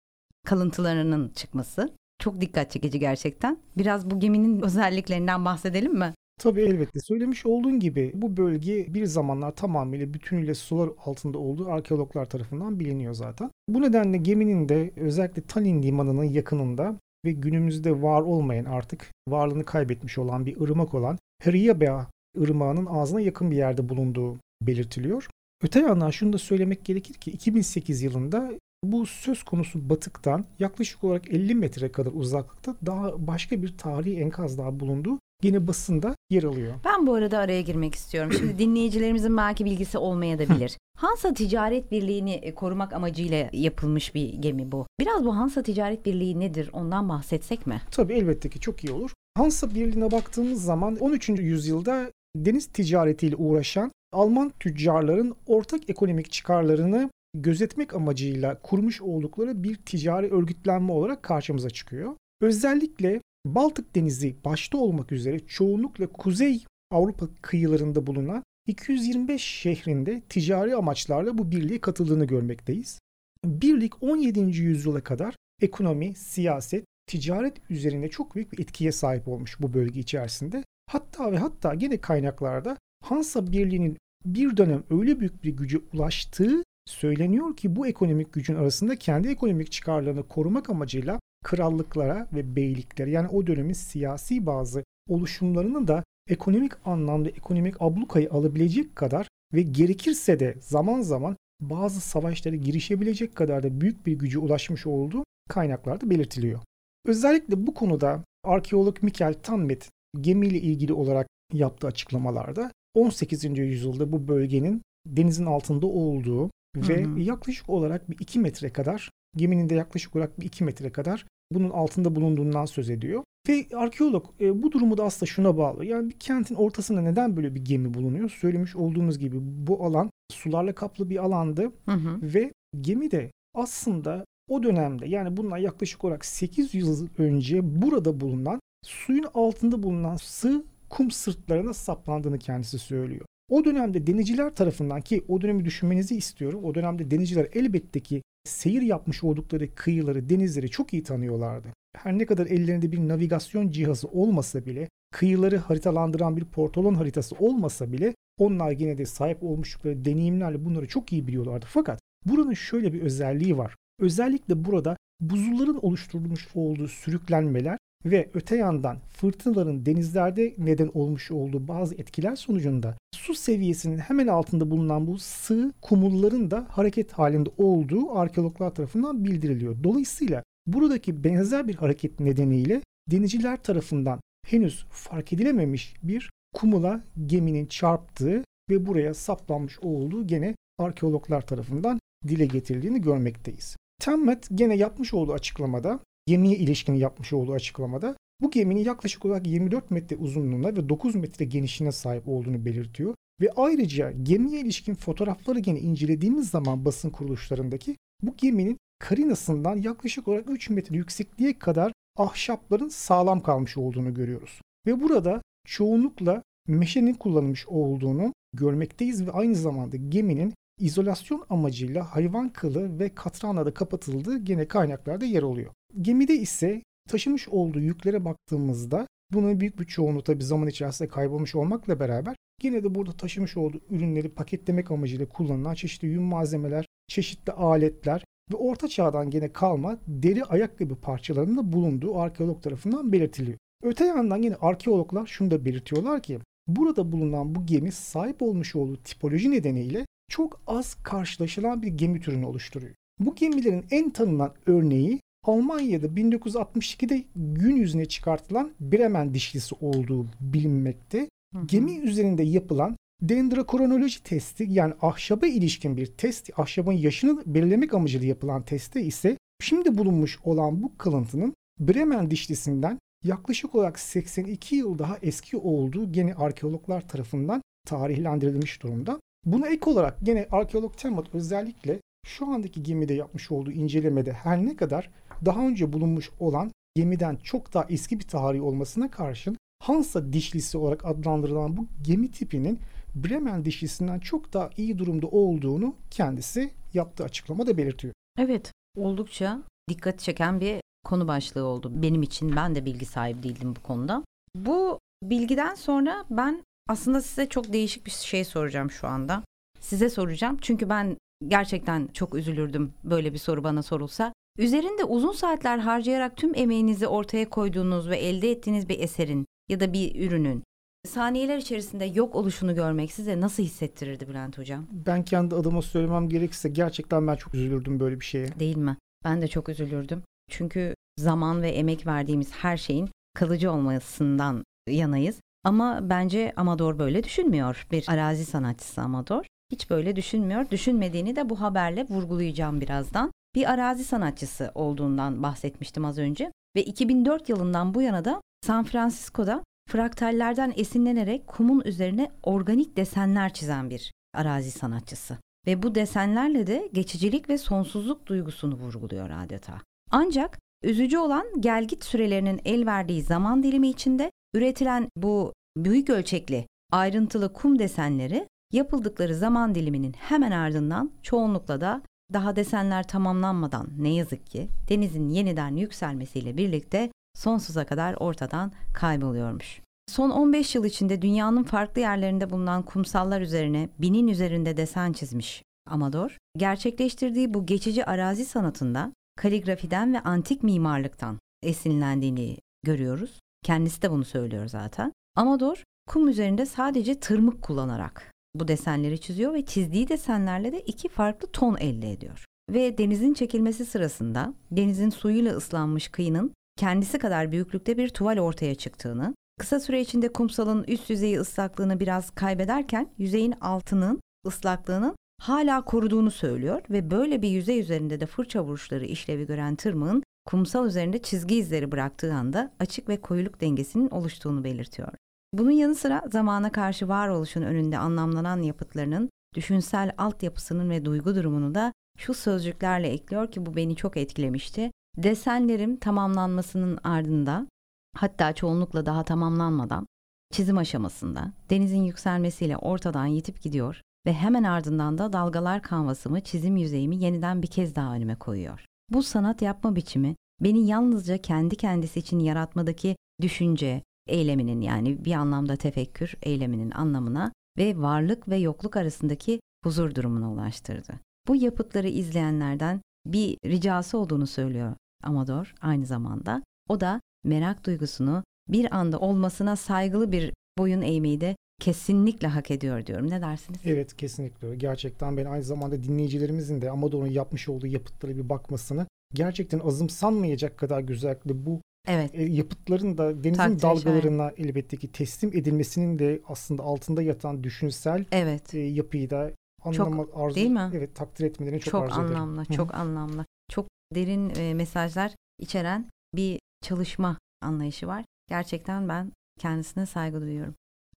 kalıntılarının 0.45 1.29
çıkması. 1.29 1.89
Çok 2.19 2.41
dikkat 2.41 2.71
çekici 2.71 2.99
gerçekten. 2.99 3.57
Biraz 3.77 4.11
bu 4.11 4.19
geminin 4.19 4.61
özelliklerinden 4.61 5.45
bahsedelim 5.45 5.93
mi? 5.93 6.13
Tabii 6.37 6.61
elbette. 6.61 6.99
Söylemiş 6.99 7.45
olduğun 7.45 7.79
gibi 7.79 8.11
bu 8.13 8.37
bölge 8.37 8.93
bir 8.93 9.05
zamanlar 9.05 9.55
tamamıyla 9.55 10.13
bütünüyle 10.13 10.55
sular 10.55 10.89
altında 11.05 11.37
olduğu 11.37 11.69
arkeologlar 11.69 12.25
tarafından 12.25 12.79
biliniyor 12.79 13.13
zaten. 13.13 13.51
Bu 13.69 13.81
nedenle 13.81 14.17
geminin 14.17 14.69
de 14.69 14.91
özellikle 14.95 15.41
Tallinn 15.41 15.83
limanının 15.83 16.23
yakınında 16.23 16.99
ve 17.25 17.31
günümüzde 17.31 18.01
var 18.01 18.21
olmayan 18.21 18.65
artık 18.65 19.11
varlığını 19.27 19.65
kaybetmiş 19.65 20.17
olan 20.17 20.45
bir 20.45 20.61
ırmak 20.61 20.93
olan 20.93 21.17
Hryabea 21.43 22.07
ırmağının 22.41 22.85
ağzına 22.85 23.21
yakın 23.21 23.51
bir 23.51 23.55
yerde 23.55 23.89
bulunduğu 23.89 24.37
belirtiliyor. 24.61 25.29
Öte 25.63 25.79
yandan 25.79 26.09
şunu 26.09 26.33
da 26.33 26.37
söylemek 26.37 26.85
gerekir 26.85 27.13
ki 27.13 27.31
2008 27.31 28.01
yılında 28.01 28.51
bu 28.83 29.05
söz 29.05 29.43
konusu 29.43 29.89
batıktan 29.89 30.45
yaklaşık 30.59 31.03
olarak 31.03 31.33
50 31.33 31.55
metre 31.55 31.91
kadar 31.91 32.11
uzaklıkta 32.13 32.75
daha 32.85 33.27
başka 33.27 33.61
bir 33.61 33.77
tarihi 33.77 34.19
enkaz 34.19 34.57
daha 34.57 34.79
bulunduğu 34.79 35.19
yine 35.43 35.67
basında 35.67 36.15
yer 36.29 36.43
alıyor. 36.43 36.73
Ben 36.85 37.07
bu 37.07 37.13
arada 37.13 37.39
araya 37.39 37.61
girmek 37.61 37.95
istiyorum. 37.95 38.31
Şimdi 38.33 38.59
dinleyicilerimizin 38.59 39.37
belki 39.37 39.65
bilgisi 39.65 39.97
olmayabilir. 39.97 40.77
Hansa 40.97 41.33
Ticaret 41.33 41.91
Birliği'ni 41.91 42.33
e, 42.33 42.53
korumak 42.53 42.93
amacıyla 42.93 43.49
yapılmış 43.53 44.15
bir 44.15 44.33
gemi 44.33 44.71
bu. 44.71 44.87
Biraz 44.99 45.25
bu 45.25 45.35
Hansa 45.35 45.63
Ticaret 45.63 46.05
Birliği 46.05 46.39
nedir 46.39 46.69
ondan 46.73 47.09
bahsetsek 47.09 47.67
mi? 47.67 47.81
Tabii 47.91 48.13
elbette 48.13 48.49
ki 48.49 48.59
çok 48.59 48.83
iyi 48.83 48.93
olur. 48.93 49.11
Hansa 49.37 49.69
Birliği'ne 49.69 50.11
baktığımız 50.11 50.63
zaman 50.63 50.97
13. 50.99 51.29
yüzyılda 51.29 52.11
deniz 52.35 52.67
ticaretiyle 52.67 53.35
uğraşan 53.35 53.91
Alman 54.13 54.51
tüccarların 54.59 55.35
ortak 55.47 55.89
ekonomik 55.89 56.31
çıkarlarını 56.31 57.09
gözetmek 57.41 57.93
amacıyla 57.93 58.61
kurmuş 58.61 59.01
oldukları 59.01 59.63
bir 59.63 59.75
ticari 59.75 60.31
örgütlenme 60.31 60.91
olarak 60.91 61.23
karşımıza 61.23 61.69
çıkıyor. 61.69 62.15
Özellikle 62.41 63.21
Baltık 63.45 63.95
Denizi 63.95 64.35
başta 64.45 64.77
olmak 64.77 65.11
üzere 65.11 65.39
çoğunlukla 65.39 66.07
Kuzey 66.07 66.65
Avrupa 66.91 67.27
kıyılarında 67.41 68.07
bulunan 68.07 68.43
225 68.67 69.41
şehrinde 69.41 70.21
ticari 70.21 70.75
amaçlarla 70.75 71.37
bu 71.37 71.51
birliğe 71.51 71.81
katıldığını 71.81 72.25
görmekteyiz. 72.25 72.99
Birlik 73.45 74.03
17. 74.03 74.39
yüzyıla 74.39 75.01
kadar 75.01 75.35
ekonomi, 75.61 76.15
siyaset, 76.15 76.85
ticaret 77.07 77.53
üzerinde 77.69 78.09
çok 78.09 78.35
büyük 78.35 78.51
bir 78.51 78.59
etkiye 78.59 78.91
sahip 78.91 79.27
olmuş 79.27 79.61
bu 79.61 79.73
bölge 79.73 79.99
içerisinde. 79.99 80.63
Hatta 80.87 81.31
ve 81.31 81.37
hatta 81.37 81.73
gene 81.73 82.01
kaynaklarda 82.01 82.77
Hansa 83.03 83.51
Birliği'nin 83.51 83.97
bir 84.25 84.57
dönem 84.57 84.83
öyle 84.89 85.19
büyük 85.19 85.43
bir 85.43 85.49
güce 85.49 85.77
ulaştığı 85.93 86.63
söyleniyor 86.87 87.55
ki 87.57 87.75
bu 87.75 87.87
ekonomik 87.87 88.33
gücün 88.33 88.55
arasında 88.55 88.95
kendi 88.95 89.27
ekonomik 89.27 89.71
çıkarlarını 89.71 90.27
korumak 90.27 90.69
amacıyla 90.69 91.19
krallıklara 91.43 92.27
ve 92.33 92.55
beyliklere 92.55 93.11
yani 93.11 93.27
o 93.27 93.47
dönemin 93.47 93.73
siyasi 93.73 94.45
bazı 94.45 94.83
oluşumlarını 95.09 95.87
da 95.87 96.03
ekonomik 96.29 96.71
anlamda 96.85 97.29
ekonomik 97.29 97.81
ablukayı 97.81 98.31
alabilecek 98.31 98.95
kadar 98.95 99.27
ve 99.53 99.61
gerekirse 99.61 100.39
de 100.39 100.55
zaman 100.59 101.01
zaman 101.01 101.35
bazı 101.61 102.01
savaşlara 102.01 102.55
girişebilecek 102.55 103.35
kadar 103.35 103.63
da 103.63 103.81
büyük 103.81 104.05
bir 104.05 104.13
gücü 104.13 104.39
ulaşmış 104.39 104.87
olduğu 104.87 105.23
kaynaklarda 105.49 106.09
belirtiliyor. 106.09 106.59
Özellikle 107.05 107.67
bu 107.67 107.73
konuda 107.73 108.23
arkeolog 108.43 109.03
Mikel 109.03 109.33
Tanmet 109.33 109.89
gemiyle 110.21 110.57
ilgili 110.57 110.93
olarak 110.93 111.27
yaptığı 111.53 111.87
açıklamalarda 111.87 112.71
18. 112.93 113.57
yüzyılda 113.57 114.11
bu 114.11 114.27
bölgenin 114.27 114.81
denizin 115.05 115.45
altında 115.45 115.87
olduğu 115.87 116.49
ve 116.75 117.03
hı 117.03 117.09
hı. 117.09 117.19
yaklaşık 117.19 117.69
olarak 117.69 118.11
bir 118.11 118.19
2 118.19 118.39
metre 118.39 118.69
kadar 118.69 119.09
geminin 119.35 119.69
de 119.69 119.75
yaklaşık 119.75 120.15
olarak 120.15 120.39
bir 120.39 120.45
2 120.45 120.63
metre 120.63 120.91
kadar 120.91 121.25
bunun 121.51 121.69
altında 121.69 122.15
bulunduğundan 122.15 122.65
söz 122.65 122.89
ediyor. 122.89 123.23
Ve 123.49 123.65
arkeolog 123.75 124.25
e, 124.41 124.63
bu 124.63 124.71
durumu 124.71 124.97
da 124.97 125.03
aslında 125.03 125.25
şuna 125.25 125.57
bağlı. 125.57 125.85
Yani 125.85 126.09
bir 126.09 126.19
kentin 126.19 126.55
ortasında 126.55 127.01
neden 127.01 127.37
böyle 127.37 127.55
bir 127.55 127.65
gemi 127.65 127.93
bulunuyor? 127.93 128.29
Söylemiş 128.29 128.75
olduğumuz 128.75 129.19
gibi 129.19 129.37
bu 129.41 129.85
alan 129.85 130.09
sularla 130.31 130.75
kaplı 130.75 131.09
bir 131.09 131.23
alandı 131.23 131.71
hı 131.85 131.91
hı. 131.91 132.19
ve 132.21 132.53
gemi 132.81 133.11
de 133.11 133.31
aslında 133.55 134.25
o 134.49 134.63
dönemde 134.63 135.07
yani 135.07 135.37
bundan 135.37 135.57
yaklaşık 135.57 136.03
olarak 136.03 136.25
800 136.25 136.73
yıl 136.73 137.07
önce 137.17 137.81
burada 137.81 138.21
bulunan 138.21 138.59
suyun 138.85 139.25
altında 139.33 139.83
bulunan 139.83 140.15
sığ 140.15 140.63
kum 140.89 141.11
sırtlarına 141.11 141.73
saplandığını 141.73 142.39
kendisi 142.39 142.79
söylüyor. 142.79 143.25
O 143.49 143.65
dönemde 143.65 144.07
denizciler 144.07 144.55
tarafından 144.55 145.01
ki 145.01 145.23
o 145.27 145.41
dönemi 145.41 145.65
düşünmenizi 145.65 146.17
istiyorum. 146.17 146.63
O 146.63 146.75
dönemde 146.75 147.11
denizciler 147.11 147.47
elbette 147.53 147.99
ki 147.99 148.21
seyir 148.43 148.81
yapmış 148.81 149.23
oldukları 149.23 149.75
kıyıları, 149.75 150.29
denizleri 150.29 150.69
çok 150.69 150.93
iyi 150.93 151.03
tanıyorlardı. 151.03 151.67
Her 151.95 152.17
ne 152.17 152.25
kadar 152.25 152.45
ellerinde 152.45 152.91
bir 152.91 153.07
navigasyon 153.07 153.71
cihazı 153.71 154.07
olmasa 154.07 154.65
bile, 154.65 154.89
kıyıları 155.11 155.57
haritalandıran 155.57 156.37
bir 156.37 156.45
portolon 156.45 156.95
haritası 156.95 157.35
olmasa 157.39 157.91
bile 157.91 158.13
onlar 158.37 158.71
yine 158.71 158.97
de 158.97 159.05
sahip 159.05 159.43
olmuşlukları 159.43 160.05
deneyimlerle 160.05 160.65
bunları 160.65 160.87
çok 160.87 161.13
iyi 161.13 161.27
biliyorlardı. 161.27 161.65
Fakat 161.69 161.99
buranın 162.25 162.53
şöyle 162.53 162.93
bir 162.93 163.01
özelliği 163.01 163.57
var. 163.57 163.75
Özellikle 163.99 164.65
burada 164.65 164.97
buzulların 165.19 165.85
oluşturulmuş 165.85 166.47
olduğu 166.55 166.87
sürüklenmeler 166.87 167.77
ve 168.05 168.29
öte 168.33 168.57
yandan 168.57 168.97
fırtınaların 169.09 169.85
denizlerde 169.85 170.55
neden 170.57 170.91
olmuş 170.93 171.31
olduğu 171.31 171.67
bazı 171.67 171.95
etkiler 171.95 172.35
sonucunda 172.35 172.97
su 173.15 173.33
seviyesinin 173.33 173.97
hemen 173.97 174.27
altında 174.27 174.71
bulunan 174.71 175.07
bu 175.07 175.19
sığ 175.19 175.71
kumulların 175.81 176.51
da 176.51 176.67
hareket 176.69 177.13
halinde 177.13 177.49
olduğu 177.57 178.11
arkeologlar 178.17 178.75
tarafından 178.75 179.23
bildiriliyor. 179.23 179.75
Dolayısıyla 179.83 180.43
buradaki 180.67 181.23
benzer 181.23 181.67
bir 181.67 181.75
hareket 181.75 182.19
nedeniyle 182.19 182.81
denizciler 183.11 183.63
tarafından 183.63 184.19
henüz 184.47 184.85
fark 184.89 185.33
edilememiş 185.33 185.93
bir 186.03 186.29
kumula 186.53 187.03
geminin 187.25 187.65
çarptığı 187.65 188.43
ve 188.69 188.85
buraya 188.85 189.13
saplanmış 189.13 189.79
olduğu 189.79 190.27
gene 190.27 190.55
arkeologlar 190.79 191.41
tarafından 191.41 191.99
dile 192.27 192.45
getirildiğini 192.45 193.01
görmekteyiz. 193.01 193.77
Temmet 193.99 194.47
gene 194.55 194.75
yapmış 194.75 195.13
olduğu 195.13 195.33
açıklamada 195.33 195.99
gemiye 196.27 196.57
ilişkin 196.57 196.93
yapmış 196.93 197.33
olduğu 197.33 197.53
açıklamada 197.53 198.15
bu 198.41 198.51
geminin 198.51 198.83
yaklaşık 198.83 199.25
olarak 199.25 199.47
24 199.47 199.91
metre 199.91 200.15
uzunluğuna 200.15 200.67
ve 200.67 200.89
9 200.89 201.15
metre 201.15 201.45
genişliğine 201.45 201.91
sahip 201.91 202.27
olduğunu 202.27 202.65
belirtiyor. 202.65 203.15
Ve 203.41 203.49
ayrıca 203.55 204.11
gemiye 204.11 204.61
ilişkin 204.61 204.95
fotoğrafları 204.95 205.59
gene 205.59 205.79
incelediğimiz 205.79 206.49
zaman 206.49 206.85
basın 206.85 207.09
kuruluşlarındaki 207.09 207.95
bu 208.21 208.35
geminin 208.37 208.77
karinasından 208.99 209.75
yaklaşık 209.75 210.27
olarak 210.27 210.49
3 210.49 210.69
metre 210.69 210.95
yüksekliğe 210.95 211.59
kadar 211.59 211.93
ahşapların 212.17 212.89
sağlam 212.89 213.41
kalmış 213.41 213.77
olduğunu 213.77 214.13
görüyoruz. 214.13 214.61
Ve 214.87 215.01
burada 215.01 215.41
çoğunlukla 215.67 216.43
meşenin 216.67 217.13
kullanılmış 217.13 217.67
olduğunu 217.67 218.33
görmekteyiz 218.53 219.27
ve 219.27 219.31
aynı 219.31 219.55
zamanda 219.55 219.97
geminin 219.97 220.53
izolasyon 220.79 221.45
amacıyla 221.49 222.15
hayvan 222.15 222.49
kılı 222.49 222.99
ve 222.99 223.15
katranla 223.15 223.65
da 223.65 223.73
kapatıldığı 223.73 224.37
gene 224.37 224.67
kaynaklarda 224.67 225.25
yer 225.25 225.43
alıyor. 225.43 225.73
Gemide 226.01 226.33
ise 226.33 226.81
taşımış 227.09 227.49
olduğu 227.49 227.79
yüklere 227.79 228.25
baktığımızda 228.25 229.07
bunun 229.33 229.59
büyük 229.59 229.79
bir 229.79 229.85
çoğunluğu 229.85 230.23
tabi 230.23 230.43
zaman 230.43 230.67
içerisinde 230.67 231.09
kaybolmuş 231.09 231.55
olmakla 231.55 231.99
beraber 231.99 232.35
yine 232.63 232.83
de 232.83 232.95
burada 232.95 233.11
taşımış 233.11 233.57
olduğu 233.57 233.81
ürünleri 233.89 234.29
paketlemek 234.29 234.91
amacıyla 234.91 235.29
kullanılan 235.29 235.73
çeşitli 235.73 236.07
yün 236.07 236.23
malzemeler, 236.23 236.85
çeşitli 237.07 237.51
aletler 237.53 238.23
ve 238.51 238.55
orta 238.55 238.87
çağdan 238.87 239.29
gene 239.29 239.53
kalma 239.53 239.99
deri 240.07 240.43
ayakkabı 240.43 240.95
parçalarının 240.95 241.57
da 241.57 241.73
bulunduğu 241.73 242.19
arkeolog 242.19 242.63
tarafından 242.63 243.11
belirtiliyor. 243.11 243.57
Öte 243.83 244.05
yandan 244.05 244.41
yine 244.41 244.55
arkeologlar 244.55 245.25
şunu 245.25 245.51
da 245.51 245.65
belirtiyorlar 245.65 246.23
ki 246.23 246.39
burada 246.67 247.11
bulunan 247.11 247.55
bu 247.55 247.65
gemi 247.65 247.91
sahip 247.91 248.41
olmuş 248.41 248.75
olduğu 248.75 248.97
tipoloji 249.03 249.51
nedeniyle 249.51 250.05
çok 250.29 250.61
az 250.67 250.93
karşılaşılan 251.03 251.81
bir 251.81 251.87
gemi 251.87 252.21
türünü 252.21 252.45
oluşturuyor. 252.45 252.93
Bu 253.19 253.35
gemilerin 253.35 253.85
en 253.91 254.09
tanınan 254.09 254.53
örneği 254.65 255.19
Almanya'da 255.43 256.07
1962'de 256.07 257.23
gün 257.35 257.75
yüzüne 257.75 258.05
çıkartılan 258.05 258.71
Bremen 258.79 259.33
dişlisi 259.33 259.75
olduğu 259.81 260.27
bilinmekte. 260.39 261.29
Hı 261.53 261.59
hı. 261.59 261.67
Gemi 261.67 261.97
üzerinde 261.97 262.43
yapılan 262.43 262.97
dendrokronoloji 263.21 264.23
testi 264.23 264.65
yani 264.69 264.93
ahşaba 265.01 265.47
ilişkin 265.47 265.97
bir 265.97 266.05
test, 266.05 266.49
ahşabın 266.57 266.93
yaşını 266.93 267.43
belirlemek 267.45 267.93
amacıyla 267.93 268.27
yapılan 268.27 268.61
testte 268.61 269.01
ise 269.01 269.37
şimdi 269.61 269.97
bulunmuş 269.97 270.39
olan 270.43 270.83
bu 270.83 270.97
kılıntının 270.97 271.53
Bremen 271.79 272.31
dişlisinden 272.31 272.99
yaklaşık 273.23 273.75
olarak 273.75 273.99
82 273.99 274.75
yıl 274.75 274.99
daha 274.99 275.17
eski 275.21 275.57
olduğu 275.57 276.11
gene 276.11 276.33
arkeologlar 276.33 277.07
tarafından 277.07 277.61
tarihlendirilmiş 277.85 278.83
durumda. 278.83 279.19
Buna 279.47 279.67
ek 279.67 279.89
olarak 279.89 280.17
gene 280.23 280.47
arkeolog 280.51 280.97
Temat 280.97 281.35
özellikle 281.35 281.99
şu 282.25 282.45
andaki 282.45 282.83
gemide 282.83 283.13
yapmış 283.13 283.51
olduğu 283.51 283.71
incelemede 283.71 284.33
her 284.33 284.65
ne 284.65 284.75
kadar 284.75 285.09
daha 285.45 285.67
önce 285.67 285.93
bulunmuş 285.93 286.31
olan 286.39 286.71
gemiden 286.95 287.35
çok 287.35 287.73
daha 287.73 287.85
eski 287.89 288.19
bir 288.19 288.27
tarihi 288.27 288.61
olmasına 288.61 289.11
karşın 289.11 289.57
Hansa 289.83 290.33
dişlisi 290.33 290.77
olarak 290.77 291.05
adlandırılan 291.05 291.77
bu 291.77 291.85
gemi 292.01 292.31
tipinin 292.31 292.79
Bremen 293.15 293.65
dişlisinden 293.65 294.19
çok 294.19 294.53
daha 294.53 294.69
iyi 294.77 294.97
durumda 294.97 295.27
olduğunu 295.27 295.95
kendisi 296.11 296.71
yaptığı 296.93 297.23
açıklamada 297.23 297.77
belirtiyor. 297.77 298.13
Evet, 298.39 298.71
oldukça 298.97 299.59
dikkat 299.89 300.19
çeken 300.19 300.61
bir 300.61 300.81
konu 301.05 301.27
başlığı 301.27 301.63
oldu 301.63 301.91
benim 301.95 302.23
için. 302.23 302.55
Ben 302.55 302.75
de 302.75 302.85
bilgi 302.85 303.05
sahibi 303.05 303.43
değildim 303.43 303.75
bu 303.75 303.81
konuda. 303.81 304.23
Bu 304.55 304.99
bilgiden 305.23 305.75
sonra 305.75 306.25
ben 306.29 306.63
aslında 306.87 307.21
size 307.21 307.49
çok 307.49 307.73
değişik 307.73 308.05
bir 308.05 308.11
şey 308.11 308.45
soracağım 308.45 308.91
şu 308.91 309.07
anda. 309.07 309.43
Size 309.79 310.09
soracağım 310.09 310.57
çünkü 310.61 310.89
ben 310.89 311.17
gerçekten 311.47 312.07
çok 312.07 312.35
üzülürdüm 312.35 312.93
böyle 313.03 313.33
bir 313.33 313.37
soru 313.37 313.63
bana 313.63 313.83
sorulsa. 313.83 314.33
Üzerinde 314.57 315.03
uzun 315.03 315.31
saatler 315.31 315.77
harcayarak 315.77 316.37
tüm 316.37 316.55
emeğinizi 316.55 317.07
ortaya 317.07 317.49
koyduğunuz 317.49 318.09
ve 318.09 318.17
elde 318.17 318.51
ettiğiniz 318.51 318.89
bir 318.89 318.99
eserin 318.99 319.45
ya 319.69 319.79
da 319.79 319.93
bir 319.93 320.27
ürünün 320.27 320.63
saniyeler 321.07 321.57
içerisinde 321.57 322.05
yok 322.05 322.35
oluşunu 322.35 322.75
görmek 322.75 323.11
size 323.11 323.41
nasıl 323.41 323.63
hissettirirdi 323.63 324.27
Bülent 324.27 324.57
Hocam? 324.57 324.87
Ben 324.91 325.23
kendi 325.23 325.55
adıma 325.55 325.81
söylemem 325.81 326.29
gerekirse 326.29 326.69
gerçekten 326.69 327.27
ben 327.27 327.35
çok 327.35 327.55
üzülürdüm 327.55 327.99
böyle 327.99 328.19
bir 328.19 328.25
şeye. 328.25 328.59
Değil 328.59 328.77
mi? 328.77 328.97
Ben 329.23 329.41
de 329.41 329.47
çok 329.47 329.69
üzülürdüm. 329.69 330.23
Çünkü 330.49 330.95
zaman 331.17 331.61
ve 331.61 331.69
emek 331.69 332.07
verdiğimiz 332.07 332.51
her 332.51 332.77
şeyin 332.77 333.09
kalıcı 333.33 333.71
olmasından 333.71 334.63
yanayız. 334.89 335.39
Ama 335.67 335.99
bence 336.09 336.53
Amador 336.55 336.99
böyle 336.99 337.23
düşünmüyor. 337.23 337.87
Bir 337.91 338.05
arazi 338.07 338.45
sanatçısı 338.45 339.01
Amador. 339.01 339.45
Hiç 339.71 339.89
böyle 339.89 340.15
düşünmüyor. 340.15 340.69
Düşünmediğini 340.69 341.35
de 341.35 341.49
bu 341.49 341.61
haberle 341.61 342.05
vurgulayacağım 342.09 342.81
birazdan. 342.81 343.31
Bir 343.55 343.71
arazi 343.71 344.03
sanatçısı 344.03 344.71
olduğundan 344.75 345.43
bahsetmiştim 345.43 346.05
az 346.05 346.17
önce. 346.17 346.51
Ve 346.75 346.83
2004 346.83 347.49
yılından 347.49 347.93
bu 347.93 348.01
yana 348.01 348.25
da 348.25 348.41
San 348.65 348.83
Francisco'da 348.83 349.63
fraktallerden 349.89 350.73
esinlenerek 350.75 351.47
kumun 351.47 351.81
üzerine 351.85 352.31
organik 352.43 352.97
desenler 352.97 353.53
çizen 353.53 353.89
bir 353.89 354.11
arazi 354.33 354.71
sanatçısı. 354.71 355.37
Ve 355.67 355.83
bu 355.83 355.95
desenlerle 355.95 356.67
de 356.67 356.89
geçicilik 356.93 357.49
ve 357.49 357.57
sonsuzluk 357.57 358.25
duygusunu 358.25 358.75
vurguluyor 358.75 359.29
adeta. 359.29 359.73
Ancak 360.11 360.59
üzücü 360.83 361.17
olan 361.17 361.47
gelgit 361.59 362.03
sürelerinin 362.03 362.61
el 362.65 362.85
verdiği 362.85 363.21
zaman 363.21 363.63
dilimi 363.63 363.89
içinde 363.89 364.31
üretilen 364.53 365.09
bu 365.15 365.53
büyük 365.85 366.09
ölçekli 366.09 366.67
ayrıntılı 366.91 367.53
kum 367.53 367.79
desenleri 367.79 368.47
yapıldıkları 368.73 369.35
zaman 369.35 369.75
diliminin 369.75 370.13
hemen 370.13 370.51
ardından 370.51 371.11
çoğunlukla 371.23 371.81
da 371.81 372.01
daha 372.33 372.55
desenler 372.55 373.07
tamamlanmadan 373.07 373.87
ne 373.97 374.13
yazık 374.13 374.47
ki 374.47 374.69
denizin 374.89 375.29
yeniden 375.29 375.75
yükselmesiyle 375.75 376.57
birlikte 376.57 377.11
sonsuza 377.35 377.85
kadar 377.85 378.13
ortadan 378.13 378.71
kayboluyormuş. 378.93 379.81
Son 380.07 380.29
15 380.29 380.75
yıl 380.75 380.85
içinde 380.85 381.21
dünyanın 381.21 381.63
farklı 381.63 382.01
yerlerinde 382.01 382.49
bulunan 382.49 382.83
kumsallar 382.83 383.41
üzerine 383.41 383.89
binin 383.99 384.27
üzerinde 384.27 384.77
desen 384.77 385.13
çizmiş 385.13 385.63
Amador, 385.89 386.37
gerçekleştirdiği 386.57 387.53
bu 387.53 387.65
geçici 387.65 388.05
arazi 388.05 388.45
sanatında 388.45 389.13
kaligrafiden 389.35 390.13
ve 390.13 390.19
antik 390.19 390.63
mimarlıktan 390.63 391.39
esinlendiğini 391.63 392.57
görüyoruz. 392.83 393.39
Kendisi 393.63 394.01
de 394.01 394.11
bunu 394.11 394.25
söylüyor 394.25 394.67
zaten. 394.67 395.13
Amador, 395.37 395.83
kum 396.07 396.27
üzerinde 396.27 396.65
sadece 396.65 397.19
tırmık 397.19 397.61
kullanarak 397.61 398.31
bu 398.55 398.67
desenleri 398.67 399.21
çiziyor 399.21 399.53
ve 399.53 399.65
çizdiği 399.65 400.07
desenlerle 400.07 400.71
de 400.71 400.81
iki 400.81 401.09
farklı 401.09 401.47
ton 401.51 401.77
elde 401.77 402.11
ediyor. 402.11 402.45
Ve 402.69 402.97
denizin 402.97 403.33
çekilmesi 403.33 403.85
sırasında 403.85 404.53
denizin 404.71 405.09
suyuyla 405.09 405.55
ıslanmış 405.55 406.07
kıyının 406.07 406.53
kendisi 406.77 407.19
kadar 407.19 407.51
büyüklükte 407.51 407.97
bir 407.97 408.09
tuval 408.09 408.37
ortaya 408.37 408.75
çıktığını, 408.75 409.35
kısa 409.59 409.79
süre 409.79 410.01
içinde 410.01 410.33
kumsalın 410.33 410.83
üst 410.87 411.09
yüzeyi 411.09 411.39
ıslaklığını 411.39 411.99
biraz 411.99 412.29
kaybederken 412.29 413.09
yüzeyin 413.17 413.53
altının 413.61 414.19
ıslaklığının 414.47 415.15
hala 415.41 415.81
koruduğunu 415.81 416.31
söylüyor 416.31 416.81
ve 416.89 417.11
böyle 417.11 417.41
bir 417.41 417.49
yüzey 417.49 417.79
üzerinde 417.79 418.19
de 418.19 418.25
fırça 418.25 418.63
vuruşları 418.63 419.05
işlevi 419.05 419.45
gören 419.45 419.75
tırmığın 419.75 420.23
kumsal 420.45 420.87
üzerinde 420.87 421.21
çizgi 421.21 421.55
izleri 421.55 421.91
bıraktığı 421.91 422.33
anda 422.33 422.71
açık 422.79 423.09
ve 423.09 423.21
koyuluk 423.21 423.61
dengesinin 423.61 424.09
oluştuğunu 424.09 424.63
belirtiyor. 424.63 425.13
Bunun 425.53 425.71
yanı 425.71 425.95
sıra 425.95 426.23
zamana 426.31 426.71
karşı 426.71 427.07
varoluşun 427.07 427.61
önünde 427.61 427.97
anlamlanan 427.97 428.61
yapıtlarının 428.61 429.29
düşünsel 429.55 430.11
altyapısının 430.17 430.89
ve 430.89 431.05
duygu 431.05 431.35
durumunu 431.35 431.75
da 431.75 431.93
şu 432.17 432.33
sözcüklerle 432.33 433.07
ekliyor 433.07 433.51
ki 433.51 433.65
bu 433.65 433.75
beni 433.75 433.95
çok 433.95 434.17
etkilemişti. 434.17 434.91
Desenlerim 435.17 435.97
tamamlanmasının 435.97 436.99
ardında 437.03 437.67
hatta 438.15 438.53
çoğunlukla 438.53 439.05
daha 439.05 439.23
tamamlanmadan 439.23 440.07
çizim 440.51 440.77
aşamasında 440.77 441.53
denizin 441.69 442.03
yükselmesiyle 442.03 442.77
ortadan 442.77 443.25
yitip 443.25 443.61
gidiyor 443.61 444.01
ve 444.25 444.33
hemen 444.33 444.63
ardından 444.63 445.17
da 445.17 445.33
dalgalar 445.33 445.81
kanvasımı 445.81 446.41
çizim 446.41 446.77
yüzeyimi 446.77 447.17
yeniden 447.17 447.61
bir 447.61 447.67
kez 447.67 447.95
daha 447.95 448.13
önüme 448.13 448.35
koyuyor. 448.35 448.85
Bu 449.09 449.23
sanat 449.23 449.61
yapma 449.61 449.95
biçimi 449.95 450.35
beni 450.63 450.87
yalnızca 450.87 451.37
kendi 451.37 451.75
kendisi 451.75 452.19
için 452.19 452.39
yaratmadaki 452.39 453.15
düşünce, 453.41 454.03
eyleminin 454.27 454.81
yani 454.81 455.25
bir 455.25 455.33
anlamda 455.33 455.75
tefekkür 455.75 456.33
eyleminin 456.43 456.91
anlamına 456.91 457.51
ve 457.77 457.97
varlık 457.97 458.49
ve 458.49 458.57
yokluk 458.57 458.97
arasındaki 458.97 459.59
huzur 459.83 460.15
durumuna 460.15 460.51
ulaştırdı. 460.51 461.13
Bu 461.47 461.55
yapıtları 461.55 462.07
izleyenlerden 462.07 463.01
bir 463.25 463.57
ricası 463.65 464.17
olduğunu 464.17 464.47
söylüyor 464.47 464.95
Amador 465.23 465.75
aynı 465.81 466.05
zamanda. 466.05 466.63
O 466.89 466.99
da 466.99 467.21
merak 467.43 467.85
duygusunu 467.85 468.43
bir 468.69 468.95
anda 468.95 469.19
olmasına 469.19 469.75
saygılı 469.75 470.31
bir 470.31 470.53
boyun 470.77 471.01
eğmeyi 471.01 471.41
de 471.41 471.55
kesinlikle 471.81 472.47
hak 472.47 472.71
ediyor 472.71 473.05
diyorum. 473.05 473.29
Ne 473.29 473.41
dersiniz? 473.41 473.79
Evet 473.85 474.17
kesinlikle. 474.17 474.75
Gerçekten 474.75 475.37
ben 475.37 475.45
aynı 475.45 475.63
zamanda 475.63 476.03
dinleyicilerimizin 476.03 476.81
de 476.81 476.91
Amador'un 476.91 477.27
yapmış 477.27 477.69
olduğu 477.69 477.87
yapıtlara 477.87 478.35
bir 478.35 478.49
bakmasını 478.49 479.07
gerçekten 479.33 479.79
azımsanmayacak 479.79 480.77
kadar 480.77 480.99
güzellikle 480.99 481.65
bu 481.65 481.81
Evet. 482.07 482.31
E, 482.33 482.43
yapıtların 482.43 483.17
da 483.17 483.43
denizin 483.43 483.57
Takdir 483.57 483.81
dalgalarına 483.81 484.49
şahin. 484.49 484.63
elbette 484.63 484.97
ki 484.97 485.11
teslim 485.11 485.49
edilmesinin 485.49 486.19
de 486.19 486.41
aslında 486.47 486.83
altında 486.83 487.21
yatan 487.21 487.63
düşünsel 487.63 488.25
evet. 488.31 488.73
e, 488.73 488.79
yapıyı 488.79 489.29
da 489.29 489.51
anlama 489.83 490.23
çok, 490.25 490.37
arzu 490.37 490.55
değil 490.55 490.69
mi? 490.69 490.91
Evet, 490.93 491.15
takdir 491.15 491.45
etmelerini 491.45 491.79
çok, 491.79 491.91
çok 491.91 492.03
arzu 492.03 492.21
ederim. 492.21 492.35
Anlamlı, 492.35 492.65
çok 492.65 492.93
anlamlı. 492.93 493.45
Çok 493.71 493.87
derin 494.15 494.53
e, 494.55 494.73
mesajlar 494.73 495.31
içeren 495.59 496.09
bir 496.35 496.59
çalışma 496.81 497.37
anlayışı 497.61 498.07
var. 498.07 498.25
Gerçekten 498.49 499.09
ben 499.09 499.31
kendisine 499.59 500.05
saygı 500.05 500.41
duyuyorum. 500.41 500.75